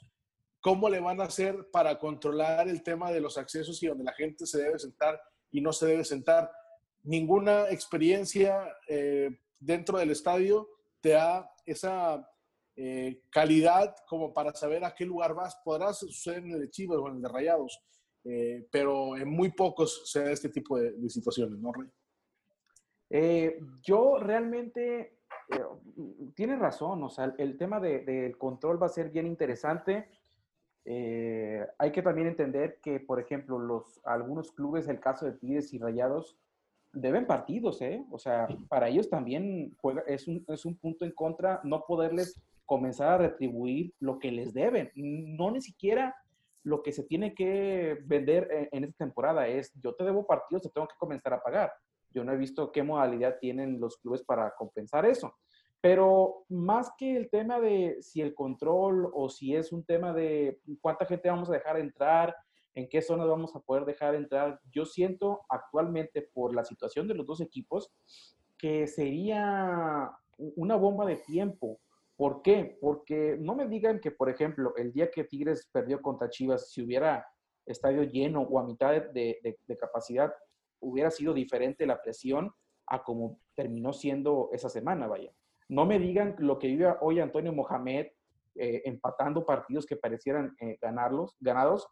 ¿Cómo 0.59 0.89
le 0.89 0.99
van 0.99 1.21
a 1.21 1.25
hacer 1.25 1.69
para 1.71 1.99
controlar 1.99 2.67
el 2.67 2.81
tema 2.81 3.11
de 3.11 3.21
los 3.21 3.37
accesos 3.37 3.81
y 3.83 3.87
donde 3.87 4.05
la 4.05 4.13
gente 4.13 4.47
se 4.47 4.59
debe 4.59 4.79
sentar 4.79 5.21
y 5.51 5.61
no 5.61 5.71
se 5.71 5.85
debe 5.85 6.03
sentar? 6.03 6.49
Ninguna 7.03 7.69
experiencia 7.69 8.75
eh, 8.87 9.29
dentro 9.59 9.99
del 9.99 10.09
estadio 10.09 10.67
te 10.99 11.09
da 11.09 11.47
esa 11.63 12.27
eh, 12.79 13.23
calidad 13.31 13.95
como 14.07 14.31
para 14.31 14.53
saber 14.53 14.85
a 14.85 14.93
qué 14.93 15.03
lugar 15.03 15.33
vas. 15.33 15.59
Podrás 15.65 15.97
suceder 15.97 16.43
en 16.43 16.51
el 16.51 16.59
de 16.59 16.69
Chivas 16.69 16.99
o 16.99 17.07
en 17.07 17.15
el 17.15 17.21
de 17.23 17.27
Rayados, 17.27 17.83
eh, 18.23 18.67
pero 18.71 19.17
en 19.17 19.27
muy 19.27 19.49
pocos 19.51 20.03
se 20.11 20.23
da 20.23 20.29
este 20.29 20.49
tipo 20.49 20.77
de, 20.77 21.09
situaciones, 21.09 21.57
¿no, 21.57 21.73
Rey? 21.73 21.89
Eh, 23.09 23.59
yo 23.81 24.19
realmente, 24.19 25.21
tiene 26.35 26.55
razón, 26.55 27.01
o 27.03 27.09
sea, 27.09 27.33
el 27.39 27.57
tema 27.57 27.79
del 27.79 28.37
control 28.37 28.79
va 28.79 28.85
a 28.85 28.89
ser 28.89 29.09
bien 29.09 29.25
interesante. 29.25 30.11
hay 30.85 31.91
que 31.91 32.03
también 32.03 32.27
entender 32.27 32.79
que, 32.79 32.99
por 32.99 33.19
ejemplo, 33.19 33.57
los, 33.57 33.99
algunos 34.03 34.51
clubes, 34.51 34.87
el 34.87 34.99
caso 34.99 35.25
de 35.25 35.31
Tigres 35.31 35.73
y 35.73 35.79
Rayados, 35.79 36.37
deben 36.93 37.25
partidos, 37.25 37.81
¿eh? 37.81 38.05
O 38.11 38.19
sea, 38.19 38.47
para 38.69 38.89
ellos 38.89 39.09
también 39.09 39.75
juega, 39.81 40.03
es, 40.05 40.27
un, 40.27 40.45
es 40.47 40.65
un 40.65 40.75
punto 40.77 41.05
en 41.05 41.11
contra 41.11 41.59
no 41.63 41.83
poderles 41.85 42.39
comenzar 42.67 43.13
a 43.13 43.17
retribuir 43.17 43.93
lo 43.99 44.19
que 44.19 44.31
les 44.31 44.53
deben. 44.53 44.91
No 44.93 45.49
ni 45.49 45.61
siquiera 45.61 46.15
lo 46.63 46.83
que 46.83 46.91
se 46.91 47.03
tiene 47.03 47.33
que 47.33 47.97
vender 48.03 48.69
en, 48.71 48.83
esta 48.83 49.05
temporada 49.05 49.47
es, 49.47 49.71
yo 49.81 49.95
te 49.95 50.03
debo 50.03 50.27
partidos, 50.27 50.63
te 50.63 50.69
tengo 50.69 50.87
que 50.87 50.97
comenzar 50.99 51.33
a 51.33 51.41
pagar. 51.41 51.71
Yo 52.11 52.23
no 52.23 52.33
he 52.33 52.37
visto 52.37 52.71
qué 52.71 52.83
modalidad 52.83 53.37
tienen 53.39 53.79
los 53.79 53.97
clubes 53.97 54.21
para 54.23 54.53
compensar 54.55 55.05
eso. 55.05 55.33
Pero 55.79 56.43
más 56.49 56.91
que 56.97 57.15
el 57.15 57.29
tema 57.29 57.59
de 57.61 57.97
si 58.01 58.21
el 58.21 58.35
control 58.35 59.09
o 59.13 59.29
si 59.29 59.55
es 59.55 59.71
un 59.71 59.85
tema 59.85 60.13
de 60.13 60.59
cuánta 60.81 61.05
gente 61.05 61.29
vamos 61.29 61.49
a 61.49 61.53
dejar 61.53 61.79
entrar, 61.79 62.35
en 62.75 62.89
qué 62.89 63.01
zonas 63.01 63.27
vamos 63.27 63.55
a 63.55 63.59
poder 63.61 63.85
dejar 63.85 64.13
entrar, 64.13 64.59
yo 64.71 64.85
siento 64.85 65.45
actualmente 65.49 66.21
por 66.21 66.53
la 66.53 66.65
situación 66.65 67.07
de 67.07 67.15
los 67.15 67.25
dos 67.25 67.39
equipos 67.39 67.91
que 68.57 68.87
sería 68.87 70.11
una 70.37 70.75
bomba 70.75 71.05
de 71.05 71.15
tiempo 71.15 71.79
¿Por 72.17 72.41
qué? 72.41 72.77
Porque 72.81 73.37
no 73.39 73.55
me 73.55 73.67
digan 73.67 73.99
que, 73.99 74.09
por 74.09 74.29
ejemplo, 74.29 74.75
el 74.75 74.91
día 74.91 75.11
que 75.11 75.23
Tigres 75.23 75.69
perdió 75.71 76.01
contra 76.01 76.29
Chivas, 76.29 76.71
si 76.71 76.81
hubiera 76.81 77.25
estadio 77.63 78.03
lleno 78.03 78.41
o 78.41 78.59
a 78.59 78.65
mitad 78.65 78.91
de, 79.13 79.57
capacidad, 79.79 80.33
hubiera 80.79 81.11
sido 81.11 81.33
diferente 81.33 81.85
la 81.85 82.01
presión 82.01 82.51
a 82.87 83.03
como 83.03 83.39
terminó 83.55 83.93
siendo 83.93 84.49
esa 84.51 84.67
semana, 84.67 85.07
vaya. 85.07 85.31
No 85.69 85.85
me 85.85 85.99
digan 85.99 86.35
lo 86.39 86.57
que 86.57 86.67
vive 86.67 86.91
hoy 87.01 87.19
Antonio 87.19 87.53
Mohamed 87.53 88.07
eh, 88.55 88.81
empatando 88.85 89.45
partidos 89.45 89.85
que 89.85 89.97
parecieran 89.97 90.55
eh, 90.59 90.77
ganarlos, 90.81 91.35
ganados, 91.39 91.87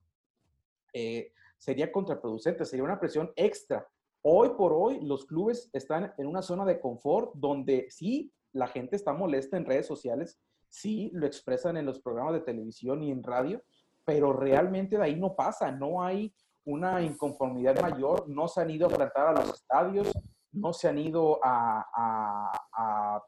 eh, 0.93 1.33
sería 1.57 1.91
contraproducente, 1.91 2.65
sería 2.65 2.85
una 2.85 2.99
presión 2.99 3.31
extra. 3.35 3.87
Hoy 4.23 4.49
por 4.57 4.73
hoy 4.73 5.01
los 5.01 5.25
clubes 5.25 5.69
están 5.73 6.13
en 6.17 6.25
una 6.25 6.41
zona 6.41 6.65
de 6.65 6.79
confort 6.79 7.33
donde 7.35 7.87
sí 7.89 8.31
la 8.55 8.67
gente 8.67 8.95
está 8.95 9.13
molesta 9.13 9.57
en 9.57 9.65
redes 9.65 9.85
sociales, 9.85 10.39
sí, 10.69 11.11
lo 11.13 11.27
expresan 11.27 11.77
en 11.77 11.85
los 11.85 11.99
programas 11.99 12.33
de 12.33 12.39
televisión 12.39 13.03
y 13.03 13.11
en 13.11 13.21
radio, 13.21 13.61
pero 14.05 14.31
realmente 14.31 14.97
de 14.97 15.03
ahí 15.03 15.15
no 15.15 15.35
pasa, 15.35 15.71
no 15.71 16.01
hay 16.01 16.33
una 16.65 17.01
inconformidad 17.01 17.79
mayor, 17.81 18.27
no 18.29 18.47
se 18.47 18.61
han 18.61 18.69
ido 18.69 18.87
a 18.87 18.91
plantar 18.91 19.27
a 19.27 19.33
los 19.33 19.53
estadios, 19.53 20.11
no 20.53 20.71
se 20.71 20.87
han 20.87 20.97
ido 20.97 21.39
a, 21.43 22.51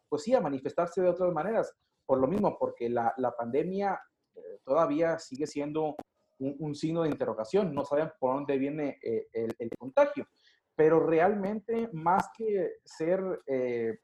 pues 0.07 0.24
sí, 0.24 0.34
a 0.34 0.41
manifestarse 0.41 1.01
de 1.01 1.10
otras 1.10 1.31
maneras, 1.34 1.75
por 2.05 2.19
lo 2.19 2.27
mismo, 2.27 2.57
porque 2.57 2.89
la, 2.89 3.13
pandemia 3.38 4.00
eh, 4.34 4.60
todavía 4.63 5.19
sigue 5.19 5.46
siendo 5.46 5.98
un, 6.39 6.74
signo 6.74 7.03
de 7.03 7.10
interrogación, 7.10 7.74
no 7.75 7.84
saben 7.84 8.12
por 8.17 8.36
dónde 8.36 8.57
viene 8.57 8.98
eh, 9.03 9.27
el, 9.34 9.69
contagio, 9.77 10.25
pero 10.74 11.05
realmente 11.05 11.89
más 11.91 12.29
que 12.38 12.77
ser 12.86 13.41
eh, 13.46 14.00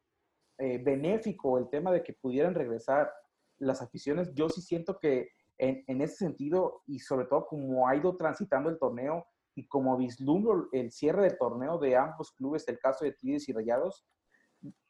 eh, 0.58 0.78
benéfico 0.78 1.58
el 1.58 1.70
tema 1.70 1.92
de 1.92 2.04
que 2.04 2.14
pudieran 2.14 2.54
regresar 2.54 3.12
las 3.60 3.82
aficiones. 3.82 4.34
Yo 4.34 4.50
sí 4.50 4.62
siento 4.62 5.00
que 5.00 5.30
en, 5.58 6.02
ese 6.02 6.16
sentido, 6.16 6.82
y 6.86 7.00
sobre 7.00 7.26
todo 7.28 7.46
como 7.46 7.88
ha 7.88 7.96
ido 7.96 8.18
transitando 8.18 8.70
el 8.70 8.80
torneo 8.80 9.26
y 9.56 9.68
como 9.68 9.98
vislumbro 9.98 10.68
el 10.72 10.92
cierre 10.92 11.24
del 11.24 11.38
torneo 11.38 11.78
de 11.78 11.96
ambos 11.96 12.32
clubes, 12.32 12.68
el 12.68 12.80
caso 12.80 13.06
de 13.06 13.14
Tigres 13.14 13.48
y 13.48 13.54
Rayados, 13.54 14.06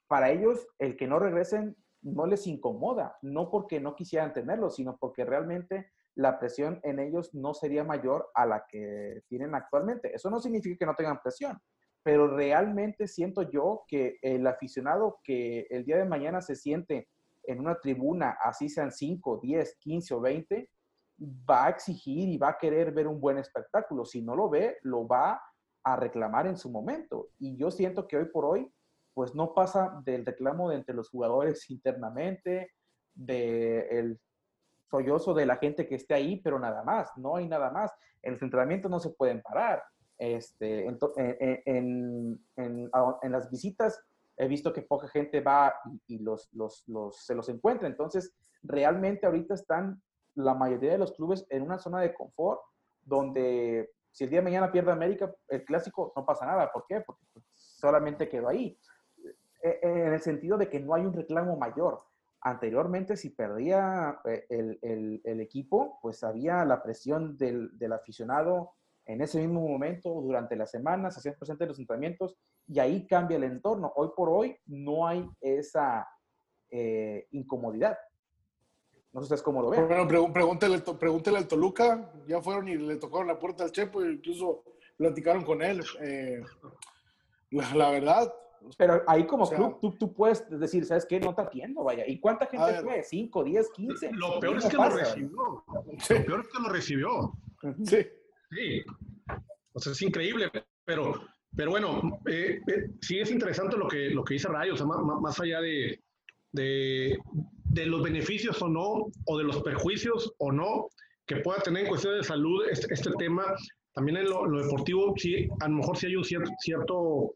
para 0.07 0.31
ellos 0.31 0.65
el 0.79 0.95
que 0.95 1.07
no 1.07 1.19
regresen 1.19 1.75
no 2.01 2.25
les 2.25 2.47
incomoda, 2.47 3.17
no 3.21 3.49
porque 3.49 3.79
no 3.79 3.95
quisieran 3.95 4.33
tenerlo, 4.33 4.69
sino 4.69 4.97
porque 4.97 5.25
realmente 5.25 5.91
la 6.15 6.39
presión 6.39 6.79
en 6.83 6.99
ellos 6.99 7.33
no 7.33 7.53
sería 7.53 7.83
mayor 7.83 8.29
a 8.35 8.45
la 8.45 8.65
que 8.67 9.21
tienen 9.27 9.55
actualmente. 9.55 10.13
Eso 10.13 10.29
no 10.29 10.39
significa 10.39 10.77
que 10.79 10.85
no 10.85 10.95
tengan 10.95 11.21
presión, 11.21 11.57
pero 12.03 12.27
realmente 12.27 13.07
siento 13.07 13.49
yo 13.49 13.83
que 13.87 14.17
el 14.21 14.45
aficionado 14.45 15.19
que 15.23 15.67
el 15.69 15.85
día 15.85 15.97
de 15.97 16.05
mañana 16.05 16.41
se 16.41 16.55
siente 16.55 17.07
en 17.43 17.59
una 17.59 17.79
tribuna, 17.79 18.37
así 18.41 18.69
sean 18.69 18.91
5, 18.91 19.39
10, 19.41 19.77
15 19.79 20.13
o 20.13 20.21
20, 20.21 20.69
va 21.49 21.65
a 21.65 21.69
exigir 21.69 22.29
y 22.29 22.37
va 22.37 22.49
a 22.49 22.57
querer 22.57 22.91
ver 22.91 23.07
un 23.07 23.19
buen 23.19 23.37
espectáculo. 23.37 24.05
Si 24.05 24.21
no 24.21 24.35
lo 24.35 24.49
ve, 24.49 24.77
lo 24.83 25.07
va 25.07 25.41
a 25.83 25.95
reclamar 25.95 26.47
en 26.47 26.57
su 26.57 26.69
momento. 26.69 27.29
Y 27.39 27.57
yo 27.57 27.71
siento 27.71 28.07
que 28.07 28.17
hoy 28.17 28.25
por 28.25 28.45
hoy, 28.45 28.71
pues 29.13 29.35
no 29.35 29.53
pasa 29.53 30.01
del 30.05 30.25
reclamo 30.25 30.69
de 30.69 30.77
entre 30.77 30.95
los 30.95 31.09
jugadores 31.09 31.69
internamente, 31.69 32.71
del 33.13 34.19
sollozo 34.89 35.33
de 35.33 35.45
la 35.45 35.57
gente 35.57 35.87
que 35.87 35.95
esté 35.95 36.13
ahí, 36.13 36.41
pero 36.41 36.59
nada 36.59 36.83
más, 36.83 37.11
no 37.17 37.35
hay 37.35 37.47
nada 37.47 37.71
más. 37.71 37.91
En 38.21 38.33
los 38.33 38.41
entrenamientos 38.41 38.89
no 38.89 38.99
se 38.99 39.09
pueden 39.11 39.41
parar. 39.41 39.83
Este, 40.17 40.87
en, 41.65 42.39
las 43.23 43.49
visitas 43.49 44.01
he 44.37 44.47
visto 44.47 44.73
que 44.73 44.81
poca 44.81 45.07
gente 45.07 45.41
va 45.41 45.73
y, 46.07 46.19
los, 46.19 46.49
se 47.11 47.35
los 47.35 47.49
encuentra. 47.49 47.87
Entonces, 47.87 48.33
realmente 48.63 49.25
ahorita 49.25 49.53
están 49.53 50.01
la 50.35 50.53
mayoría 50.53 50.93
de 50.93 50.97
los 50.97 51.13
clubes 51.13 51.45
en 51.49 51.63
una 51.63 51.77
zona 51.77 51.99
de 52.01 52.13
confort 52.13 52.61
donde 53.03 53.91
si 54.11 54.23
el 54.23 54.29
día 54.29 54.39
de 54.39 54.45
mañana 54.45 54.71
pierde 54.71 54.91
América, 54.91 55.33
el 55.47 55.65
clásico 55.65 56.13
no 56.15 56.25
pasa 56.25 56.45
nada. 56.45 56.71
¿Por 56.71 56.85
qué? 56.87 57.01
Porque 57.01 57.25
pues, 57.33 57.45
solamente 57.55 58.29
quedó 58.29 58.47
ahí. 58.49 58.77
E, 59.61 59.79
e, 59.81 60.05
en 60.07 60.13
el 60.13 60.21
sentido 60.21 60.57
de 60.57 60.69
que 60.69 60.79
no 60.79 60.93
hay 60.93 61.05
un 61.05 61.13
reclamo 61.13 61.57
mayor. 61.57 62.03
Anteriormente, 62.41 63.15
si 63.17 63.29
perdía 63.29 64.19
eh, 64.25 64.45
el, 64.49 65.39
equipo, 65.39 65.99
pues 66.01 66.23
había 66.23 66.63
la 66.65 66.83
presión 66.83 67.37
del, 67.37 67.77
del 67.77 67.93
aficionado 67.93 68.73
en 69.05 69.21
ese 69.21 69.39
mismo 69.39 69.67
momento, 69.67 70.09
durante 70.09 70.55
las 70.55 70.71
semanas, 70.71 71.17
hacían 71.17 71.35
presente 71.35 71.65
los 71.65 71.79
entrenamientos 71.79 72.37
y 72.67 72.79
ahí 72.79 73.05
cambia 73.05 73.37
el 73.37 73.43
entorno. 73.43 73.91
Hoy 73.95 74.09
por 74.15 74.29
hoy 74.29 74.55
no 74.65 75.05
hay 75.05 75.29
esa 75.41 76.07
eh, 76.69 77.27
incomodidad. 77.31 77.97
No 79.11 79.21
sé 79.21 79.25
ustedes 79.25 79.41
cómo 79.43 79.61
lo 79.61 79.69
ven. 79.69 79.87
Bueno, 79.87 80.07
pregúntele, 80.07 80.79
pregúntele, 80.79 81.37
al 81.37 81.47
Toluca, 81.47 82.11
ya 82.27 82.41
fueron 82.41 82.67
y 82.67 82.77
le 82.77 82.95
tocaron 82.95 83.27
la 83.27 83.37
puerta 83.37 83.63
al 83.63 83.71
Chepo 83.71 84.01
e 84.01 84.13
incluso 84.13 84.63
platicaron 84.97 85.43
con 85.43 85.61
él. 85.61 85.83
Eh, 86.01 86.41
la, 87.51 87.91
verdad. 87.91 88.33
Pero 88.77 89.03
ahí 89.05 89.27
como 89.27 89.47
club 89.47 89.79
tú, 89.81 89.91
tú, 89.97 90.13
puedes 90.13 90.49
decir, 90.49 90.85
¿sabes 90.85 91.05
qué? 91.05 91.19
No 91.19 91.35
te 91.35 91.41
atiendo, 91.41 91.83
vaya. 91.83 92.07
¿Y 92.07 92.19
cuánta 92.19 92.47
gente 92.47 92.81
fue? 92.81 93.03
¿5, 93.03 93.43
10, 93.43 93.71
15? 93.71 94.11
Lo 94.13 94.39
peor 94.39 94.57
es 94.57 94.65
que 94.65 94.77
lo 94.77 94.89
recibió. 94.89 95.63
Lo 95.67 96.25
peor 96.25 96.39
es 96.39 96.47
que 96.47 96.59
lo 96.59 96.69
recibió. 96.69 97.33
Sí. 97.83 98.07
Sí, 98.55 98.83
o 99.73 99.79
sea, 99.79 99.91
es 99.93 100.01
increíble, 100.01 100.51
pero, 100.85 101.13
pero 101.55 101.71
bueno, 101.71 102.19
eh, 102.29 102.59
eh, 102.67 102.89
sí 103.01 103.19
es 103.19 103.31
interesante 103.31 103.77
lo 103.77 103.87
que, 103.87 104.09
lo 104.09 104.23
que 104.23 104.35
dice 104.35 104.47
Rayo, 104.47 104.73
o 104.73 104.77
sea, 104.77 104.85
más, 104.85 105.39
allá 105.39 105.61
de, 105.61 105.99
de, 106.51 107.85
los 107.85 108.03
beneficios 108.03 108.61
o 108.61 108.69
no, 108.69 109.11
o 109.25 109.37
de 109.37 109.43
los 109.43 109.63
perjuicios 109.63 110.33
o 110.37 110.51
no, 110.51 110.89
que 111.25 111.37
pueda 111.37 111.61
tener 111.61 111.83
en 111.83 111.89
cuestión 111.89 112.15
de 112.17 112.23
salud 112.23 112.65
este, 112.69 112.93
este 112.93 113.11
tema, 113.17 113.43
también 113.93 114.17
en 114.17 114.29
lo, 114.29 114.49
deportivo, 114.61 115.13
sí, 115.17 115.47
a 115.61 115.67
lo 115.67 115.77
mejor 115.77 115.97
sí 115.97 116.07
hay 116.07 116.15
un 116.15 116.23
cierto, 116.23 116.51
cierto, 116.59 117.35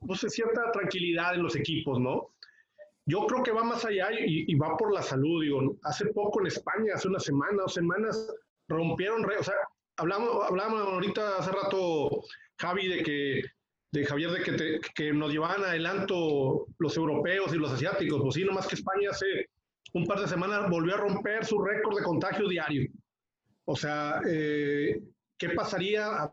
no 0.00 0.14
sé, 0.14 0.30
cierta 0.30 0.70
tranquilidad 0.72 1.34
en 1.34 1.42
los 1.42 1.56
equipos, 1.56 2.00
¿no? 2.00 2.30
Yo 3.06 3.26
creo 3.26 3.42
que 3.42 3.52
va 3.52 3.64
más 3.64 3.84
allá 3.84 4.08
y, 4.12 4.50
y, 4.50 4.54
va 4.54 4.78
por 4.78 4.90
la 4.90 5.02
salud. 5.02 5.42
Digo, 5.42 5.76
hace 5.82 6.06
poco 6.06 6.40
en 6.40 6.46
España, 6.46 6.94
hace 6.94 7.08
una 7.08 7.20
semana 7.20 7.64
o 7.64 7.68
semanas, 7.68 8.34
rompieron, 8.66 9.26
o 9.26 9.42
sea, 9.42 9.54
hablamos, 9.96 10.44
hablamos 10.48 10.80
ahorita 10.80 11.38
hace 11.38 11.50
rato, 11.50 12.22
Javi, 12.58 12.88
de 12.88 13.02
que 13.02 13.42
de 13.92 14.04
Javier, 14.04 14.30
de 14.30 14.42
que, 14.42 14.80
que 14.94 15.12
nos 15.12 15.30
llevaban 15.30 15.64
adelanto 15.64 16.66
los 16.78 16.96
europeos 16.96 17.54
y 17.54 17.58
los 17.58 17.70
asiáticos. 17.70 18.20
Pues 18.20 18.34
sí, 18.34 18.44
nomás 18.44 18.66
que 18.66 18.74
España 18.74 19.10
hace 19.10 19.50
un 19.92 20.04
par 20.04 20.18
de 20.20 20.26
semanas 20.26 20.68
volvió 20.68 20.94
a 20.94 20.98
romper 20.98 21.44
su 21.44 21.62
récord 21.62 21.96
de 21.96 22.02
contagio 22.02 22.48
diario. 22.48 22.90
O 23.66 23.76
sea, 23.76 24.20
eh, 24.28 25.00
¿qué 25.38 25.50
pasaría 25.50 26.28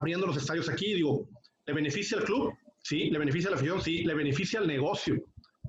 abriendo 0.00 0.26
los 0.26 0.36
estadios 0.36 0.68
aquí? 0.68 0.94
Digo, 0.94 1.28
¿le 1.66 1.72
beneficia 1.72 2.18
al 2.18 2.24
club? 2.24 2.52
Sí. 2.80 3.10
¿Le 3.10 3.18
beneficia 3.20 3.48
a 3.48 3.52
la 3.52 3.56
afición? 3.58 3.80
Sí. 3.80 4.02
¿Le 4.02 4.14
beneficia 4.14 4.58
al 4.58 4.66
negocio? 4.66 5.22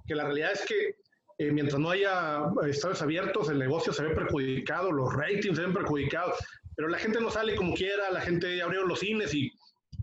que 0.05 0.15
la 0.15 0.25
realidad 0.25 0.51
es 0.53 0.65
que 0.65 0.95
eh, 1.37 1.51
mientras 1.51 1.79
no 1.79 1.89
haya 1.89 2.43
estadios 2.67 3.01
abiertos, 3.01 3.49
el 3.49 3.59
negocio 3.59 3.93
se 3.93 4.03
ve 4.03 4.15
perjudicado, 4.15 4.91
los 4.91 5.13
ratings 5.13 5.55
se 5.55 5.63
ven 5.63 5.73
perjudicados, 5.73 6.37
pero 6.75 6.87
la 6.87 6.97
gente 6.97 7.19
no 7.19 7.29
sale 7.29 7.55
como 7.55 7.73
quiera, 7.73 8.11
la 8.11 8.21
gente 8.21 8.61
abrieron 8.61 8.89
los 8.89 8.99
cines 8.99 9.33
y 9.33 9.51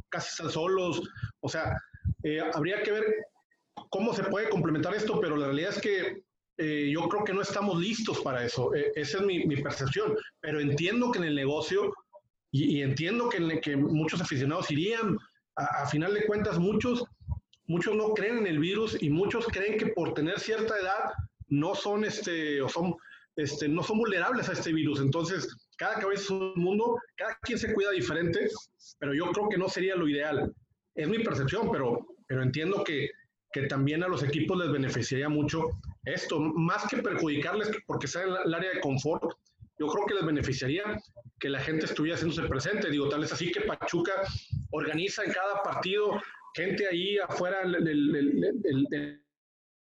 casi 0.08 0.28
están 0.30 0.50
solos, 0.50 1.02
o 1.40 1.48
sea, 1.48 1.76
eh, 2.22 2.40
habría 2.54 2.82
que 2.82 2.92
ver 2.92 3.04
cómo 3.90 4.12
se 4.14 4.24
puede 4.24 4.48
complementar 4.48 4.94
esto, 4.94 5.20
pero 5.20 5.36
la 5.36 5.46
realidad 5.46 5.74
es 5.76 5.80
que 5.80 6.22
eh, 6.58 6.90
yo 6.92 7.08
creo 7.08 7.24
que 7.24 7.32
no 7.32 7.42
estamos 7.42 7.78
listos 7.78 8.20
para 8.20 8.44
eso. 8.44 8.72
esa 8.74 9.18
es 9.18 9.24
mi, 9.24 9.56
percepción. 9.62 10.14
Pero 10.40 10.60
entiendo 10.60 11.10
que 11.10 11.18
en 11.18 11.24
el 11.24 11.34
negocio, 11.34 11.92
y, 12.52 12.82
entiendo 12.82 13.30
que, 13.30 13.60
que, 13.60 13.76
muchos 13.76 14.20
aficionados 14.20 14.70
irían, 14.70 15.16
a, 15.56 15.82
a, 15.82 15.86
final 15.86 16.12
de 16.12 16.26
cuentas, 16.26 16.58
muchos 16.58 17.04
muchos 17.70 17.94
no 17.94 18.12
creen 18.14 18.38
en 18.38 18.46
el 18.48 18.58
virus 18.58 19.00
y 19.00 19.10
muchos 19.10 19.46
creen 19.46 19.78
que 19.78 19.86
por 19.86 20.12
tener 20.12 20.40
cierta 20.40 20.76
edad 20.76 21.12
no 21.46 21.76
son, 21.76 22.04
este, 22.04 22.60
o 22.60 22.68
son, 22.68 22.96
este, 23.36 23.68
no 23.68 23.84
son 23.84 23.98
vulnerables 23.98 24.48
a 24.48 24.52
este 24.52 24.72
virus. 24.72 25.00
Entonces, 25.00 25.56
cada 25.80 25.94
cabeza 25.94 26.24
es 26.24 26.30
un 26.30 26.52
mundo, 26.56 27.00
cada 27.16 27.38
quien 27.40 27.58
se 27.58 27.72
cuida 27.72 27.90
diferente, 27.90 28.50
pero 28.98 29.14
yo 29.14 29.32
creo 29.32 29.48
que 29.48 29.56
no 29.56 29.66
sería 29.66 29.96
lo 29.96 30.06
ideal. 30.06 30.54
Es 30.94 31.08
mi 31.08 31.20
percepción, 31.20 31.72
pero, 31.72 32.06
pero 32.26 32.42
entiendo 32.42 32.84
que, 32.84 33.08
que 33.50 33.62
también 33.62 34.02
a 34.02 34.08
los 34.08 34.22
equipos 34.22 34.58
les 34.58 34.70
beneficiaría 34.70 35.30
mucho 35.30 35.70
esto, 36.04 36.38
más 36.38 36.86
que 36.86 36.98
perjudicarles 36.98 37.70
porque 37.86 38.06
sea 38.08 38.24
el 38.24 38.52
área 38.52 38.74
de 38.74 38.80
confort, 38.80 39.24
yo 39.78 39.86
creo 39.86 40.04
que 40.04 40.14
les 40.16 40.26
beneficiaría 40.26 40.84
que 41.38 41.48
la 41.48 41.60
gente 41.60 41.86
estuviera 41.86 42.14
haciéndose 42.14 42.46
presente. 42.46 42.90
Digo, 42.90 43.08
tal 43.08 43.24
es 43.24 43.32
así 43.32 43.50
que 43.50 43.62
Pachuca 43.62 44.12
organiza 44.72 45.24
en 45.24 45.32
cada 45.32 45.62
partido 45.62 46.20
gente 46.54 46.86
ahí 46.88 47.16
afuera 47.16 47.62
del, 47.66 49.22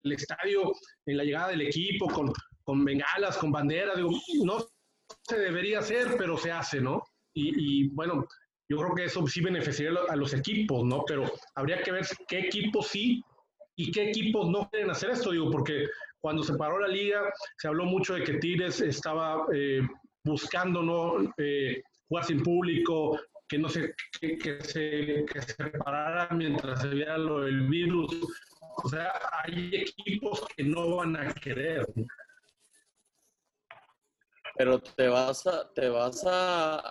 estadio, 0.03 0.71
en 1.05 1.17
la 1.17 1.25
llegada 1.25 1.49
del 1.49 1.63
equipo, 1.63 2.07
con, 2.07 2.31
con 2.63 2.85
bengalas, 2.85 3.37
con 3.37 3.51
banderas. 3.51 3.97
Digo, 3.97 4.11
no 4.45 4.65
debería 5.37 5.79
hacer, 5.79 6.15
pero 6.17 6.37
se 6.37 6.51
hace, 6.51 6.81
¿no? 6.81 7.03
Y, 7.33 7.87
bueno, 7.89 8.27
yo 8.69 8.77
creo 8.77 8.95
que 8.95 9.05
eso 9.05 9.25
sí 9.27 9.41
beneficiaría 9.41 9.99
a 10.09 10.15
los 10.15 10.33
equipos, 10.33 10.85
¿no? 10.85 11.03
Pero 11.05 11.31
habría 11.55 11.81
que 11.81 11.91
ver 11.91 12.05
qué 12.27 12.39
equipos 12.39 12.87
sí 12.87 13.23
y 13.75 13.91
qué 13.91 14.09
equipos 14.09 14.49
no 14.49 14.69
quieren 14.69 14.91
hacer 14.91 15.11
esto, 15.11 15.31
digo, 15.31 15.49
porque 15.49 15.87
cuando 16.19 16.43
se 16.43 16.55
paró 16.55 16.79
la 16.79 16.87
liga 16.87 17.21
se 17.57 17.67
habló 17.67 17.85
mucho 17.85 18.13
de 18.13 18.23
que 18.23 18.35
Tigres 18.35 18.81
estaba 18.81 19.45
eh, 19.53 19.81
buscando 20.23 20.83
no 20.83 21.33
eh, 21.37 21.81
jugar 22.07 22.25
sin 22.25 22.43
público, 22.43 23.19
que 23.47 23.57
no 23.57 23.67
se, 23.67 23.93
que, 24.19 24.37
que 24.37 24.61
se, 24.61 25.25
que 25.25 25.41
se 25.41 25.65
parara 25.71 26.33
mientras 26.35 26.81
se 26.81 26.89
viera 26.89 27.17
lo 27.17 27.41
del 27.41 27.67
virus. 27.67 28.15
O 28.83 28.87
sea, 28.87 29.11
hay 29.43 29.71
equipos 29.73 30.45
que 30.55 30.63
no 30.63 30.95
van 30.97 31.17
a 31.17 31.33
querer. 31.33 31.85
Pero 34.57 34.81
te 34.81 35.07
vas 35.07 35.47
a, 35.47 35.71
te 35.73 35.89
vas 35.89 36.23
a, 36.25 36.81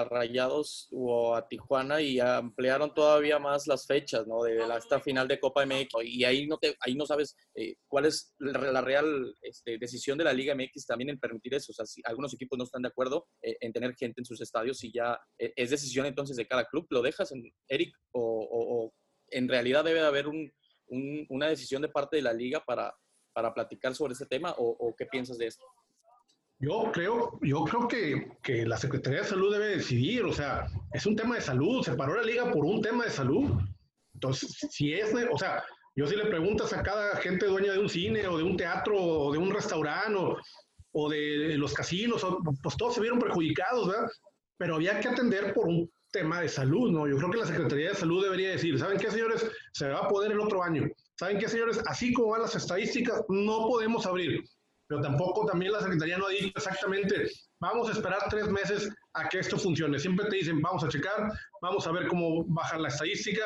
a, 0.00 0.04
Rayados 0.04 0.88
o 0.92 1.34
a 1.34 1.46
Tijuana 1.48 2.00
y 2.00 2.20
ampliaron 2.20 2.92
todavía 2.92 3.38
más 3.38 3.66
las 3.66 3.86
fechas, 3.86 4.26
¿no? 4.26 4.42
De 4.42 4.54
la, 4.54 4.80
final 5.00 5.26
de 5.28 5.40
Copa 5.40 5.64
MX. 5.64 6.04
Y 6.04 6.24
ahí 6.24 6.46
no, 6.46 6.58
te, 6.58 6.76
ahí 6.80 6.94
no 6.94 7.06
sabes 7.06 7.36
eh, 7.54 7.76
cuál 7.86 8.06
es 8.06 8.34
la, 8.38 8.80
real 8.80 9.34
este, 9.42 9.78
decisión 9.78 10.18
de 10.18 10.24
la 10.24 10.32
Liga 10.32 10.54
MX 10.54 10.86
también 10.86 11.10
en 11.10 11.18
permitir 11.18 11.54
eso. 11.54 11.72
O 11.72 11.74
sea, 11.74 11.86
si 11.86 12.02
algunos 12.04 12.34
equipos 12.34 12.58
no 12.58 12.64
están 12.64 12.82
de 12.82 12.88
acuerdo 12.88 13.28
eh, 13.42 13.56
en 13.60 13.72
tener 13.72 13.94
gente 13.94 14.20
en 14.20 14.26
sus 14.26 14.40
estadios 14.40 14.82
y 14.84 14.92
ya 14.92 15.18
eh, 15.38 15.52
es 15.56 15.70
decisión 15.70 16.06
entonces 16.06 16.36
de 16.36 16.46
cada 16.46 16.66
club, 16.66 16.86
¿lo 16.90 17.02
dejas, 17.02 17.32
en, 17.32 17.42
Eric? 17.68 17.94
O, 18.12 18.92
en 19.30 19.48
realidad 19.48 19.84
debe 19.84 20.00
haber 20.00 20.26
un, 20.26 20.50
una 21.28 21.48
decisión 21.48 21.82
de 21.82 21.88
parte 21.88 22.16
de 22.16 22.22
la 22.22 22.32
liga 22.32 22.62
para, 22.64 22.94
para 23.32 23.52
platicar 23.52 23.94
sobre 23.94 24.14
ese 24.14 24.26
tema? 24.26 24.54
¿O 24.58 24.94
qué 24.96 25.06
piensas 25.06 25.38
de 25.38 25.46
esto? 25.46 25.64
Yo 26.60 26.90
creo, 26.92 27.38
yo 27.42 27.64
creo 27.64 27.86
que, 27.86 28.32
que, 28.42 28.66
la 28.66 28.76
Secretaría 28.76 29.20
de 29.20 29.28
Salud 29.28 29.52
debe 29.52 29.76
decidir, 29.76 30.24
o 30.24 30.32
sea, 30.32 30.66
es 30.92 31.06
un 31.06 31.14
tema 31.14 31.36
de 31.36 31.40
salud, 31.40 31.84
se 31.84 31.94
paró 31.94 32.16
la 32.16 32.24
liga 32.24 32.50
por 32.50 32.64
un 32.64 32.82
tema 32.82 33.04
de 33.04 33.10
salud. 33.10 33.50
Entonces, 34.14 34.56
si 34.70 34.92
es, 34.92 35.14
o 35.30 35.38
sea, 35.38 35.64
yo 35.94 36.06
si 36.08 36.16
le 36.16 36.26
preguntas 36.26 36.72
a 36.72 36.82
cada 36.82 37.16
gente 37.18 37.46
dueña 37.46 37.72
de 37.72 37.78
un 37.78 37.88
cine 37.88 38.26
o 38.26 38.36
de 38.36 38.42
un 38.42 38.56
teatro 38.56 38.96
o 39.00 39.32
de 39.32 39.38
un 39.38 39.52
restaurante 39.52 40.16
o, 40.16 40.36
o 40.92 41.08
de 41.08 41.56
los 41.56 41.72
casinos, 41.74 42.26
pues 42.62 42.76
todos 42.76 42.94
se 42.94 43.00
vieron 43.00 43.20
perjudicados, 43.20 43.88
¿verdad? 43.88 44.10
Pero 44.56 44.74
había 44.74 44.98
que 44.98 45.08
atender 45.08 45.54
por 45.54 45.68
un 45.68 45.88
tema 46.10 46.40
de 46.40 46.48
salud, 46.48 46.90
¿no? 46.90 47.06
Yo 47.06 47.16
creo 47.18 47.30
que 47.30 47.38
la 47.38 47.46
Secretaría 47.46 47.90
de 47.90 47.94
Salud 47.94 48.24
debería 48.24 48.50
decir, 48.50 48.76
¿saben 48.78 48.98
qué, 48.98 49.10
señores? 49.10 49.48
Se 49.72 49.88
va 49.88 50.00
a 50.00 50.08
poder 50.08 50.32
el 50.32 50.40
otro 50.40 50.62
año. 50.62 50.88
¿Saben 51.16 51.38
qué, 51.38 51.48
señores? 51.48 51.80
Así 51.86 52.12
como 52.12 52.30
van 52.30 52.42
las 52.42 52.56
estadísticas, 52.56 53.22
no 53.28 53.68
podemos 53.68 54.06
abrir 54.06 54.42
pero 54.88 55.02
tampoco 55.02 55.44
también 55.44 55.72
la 55.72 55.82
Secretaría 55.82 56.16
no 56.16 56.26
ha 56.26 56.30
dicho 56.30 56.50
exactamente, 56.56 57.30
vamos 57.60 57.88
a 57.88 57.92
esperar 57.92 58.20
tres 58.30 58.48
meses 58.48 58.88
a 59.12 59.28
que 59.28 59.38
esto 59.38 59.58
funcione. 59.58 59.98
Siempre 59.98 60.26
te 60.28 60.36
dicen, 60.36 60.60
vamos 60.62 60.82
a 60.82 60.88
checar, 60.88 61.30
vamos 61.60 61.86
a 61.86 61.92
ver 61.92 62.08
cómo 62.08 62.44
baja 62.46 62.78
la 62.78 62.88
estadística, 62.88 63.44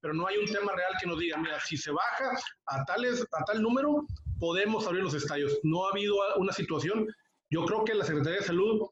pero 0.00 0.14
no 0.14 0.26
hay 0.26 0.38
un 0.38 0.46
tema 0.46 0.72
real 0.74 0.92
que 1.00 1.06
nos 1.06 1.18
diga, 1.20 1.38
mira, 1.38 1.60
si 1.60 1.76
se 1.76 1.92
baja 1.92 2.32
a, 2.66 2.84
tales, 2.84 3.24
a 3.32 3.44
tal 3.44 3.62
número, 3.62 4.04
podemos 4.40 4.86
abrir 4.86 5.04
los 5.04 5.14
estadios. 5.14 5.60
No 5.62 5.86
ha 5.86 5.90
habido 5.90 6.16
una 6.36 6.52
situación, 6.52 7.06
yo 7.50 7.64
creo 7.64 7.84
que 7.84 7.94
la 7.94 8.04
Secretaría 8.04 8.40
de 8.40 8.46
Salud 8.46 8.88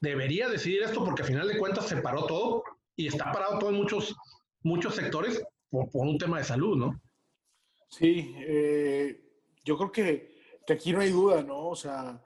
debería 0.00 0.48
decidir 0.48 0.82
esto 0.82 1.04
porque 1.04 1.22
a 1.22 1.26
final 1.26 1.46
de 1.46 1.58
cuentas 1.58 1.86
se 1.86 1.98
paró 1.98 2.24
todo 2.24 2.64
y 2.96 3.06
está 3.06 3.30
parado 3.32 3.58
todo 3.58 3.70
en 3.70 3.76
muchos, 3.76 4.16
muchos 4.62 4.94
sectores 4.94 5.42
por, 5.68 5.90
por 5.90 6.06
un 6.06 6.16
tema 6.16 6.38
de 6.38 6.44
salud, 6.44 6.76
¿no? 6.76 7.00
Sí, 7.90 8.34
eh, 8.38 9.20
yo 9.64 9.76
creo 9.76 9.92
que 9.92 10.33
que 10.66 10.72
aquí 10.72 10.92
no 10.92 11.00
hay 11.00 11.10
duda, 11.10 11.42
¿no? 11.42 11.68
O 11.68 11.76
sea, 11.76 12.22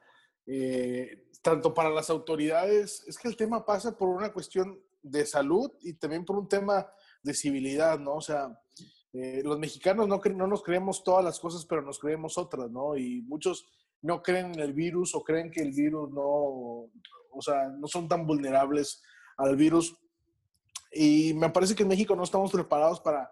eh, 0.47 1.29
tanto 1.43 1.75
para 1.75 1.91
las 1.91 2.11
autoridades, 2.11 3.05
es 3.07 3.19
que 3.19 3.29
el 3.29 3.37
tema 3.37 3.65
pasa 3.65 3.97
por 3.97 4.09
una 4.09 4.33
cuestión 4.33 4.81
de 5.03 5.25
salud 5.27 5.71
y 5.81 5.95
también 5.95 6.25
por 6.25 6.37
un 6.37 6.49
tema 6.49 6.91
de 7.23 7.35
civilidad, 7.35 7.99
¿no? 7.99 8.17
O 8.17 8.21
sea, 8.21 8.59
eh, 9.13 9.43
los 9.45 9.59
mexicanos 9.59 10.09
no, 10.09 10.21
no 10.25 10.47
nos 10.47 10.63
creemos 10.63 11.03
todas 11.03 11.25
las 11.25 11.39
cosas, 11.39 11.65
pero 11.65 11.83
nos 11.83 11.99
creemos 11.99 12.39
otras, 12.39 12.71
¿no? 12.71 12.97
Y 12.97 13.23
muchos 13.23 13.67
no 14.03 14.23
creen 14.23 14.55
en 14.55 14.61
el 14.61 14.73
virus 14.73 15.15
o 15.15 15.23
creen 15.23 15.51
que 15.51 15.61
el 15.61 15.73
virus 15.73 16.11
no, 16.11 16.23
o 16.23 17.41
sea, 17.41 17.69
no 17.69 17.87
son 17.87 18.09
tan 18.09 18.27
vulnerables 18.27 19.03
al 19.37 19.57
virus. 19.57 19.97
Y 20.93 21.35
me 21.35 21.51
parece 21.51 21.75
que 21.75 21.83
en 21.83 21.89
México 21.89 22.15
no 22.17 22.25
estamos 22.25 22.51
preparados 22.51 23.01
para, 23.01 23.31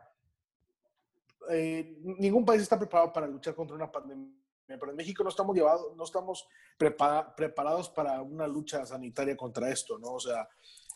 eh, 1.51 1.97
ningún 2.03 2.45
país 2.45 2.63
está 2.63 2.79
preparado 2.79 3.13
para 3.13 3.27
luchar 3.27 3.55
contra 3.55 3.77
una 3.77 3.91
pandemia 3.91 4.46
pero 4.67 4.91
en 4.91 4.97
México 4.97 5.23
no 5.23 5.31
estamos 5.31 5.55
llevados, 5.55 5.97
no 5.97 6.05
estamos 6.05 6.47
preparados 6.77 7.91
para 7.91 8.21
una 8.23 8.47
lucha 8.47 8.85
sanitaria 8.85 9.37
contra 9.37 9.71
esto, 9.71 9.99
¿no? 9.99 10.15
O 10.15 10.21
sea, 10.21 10.49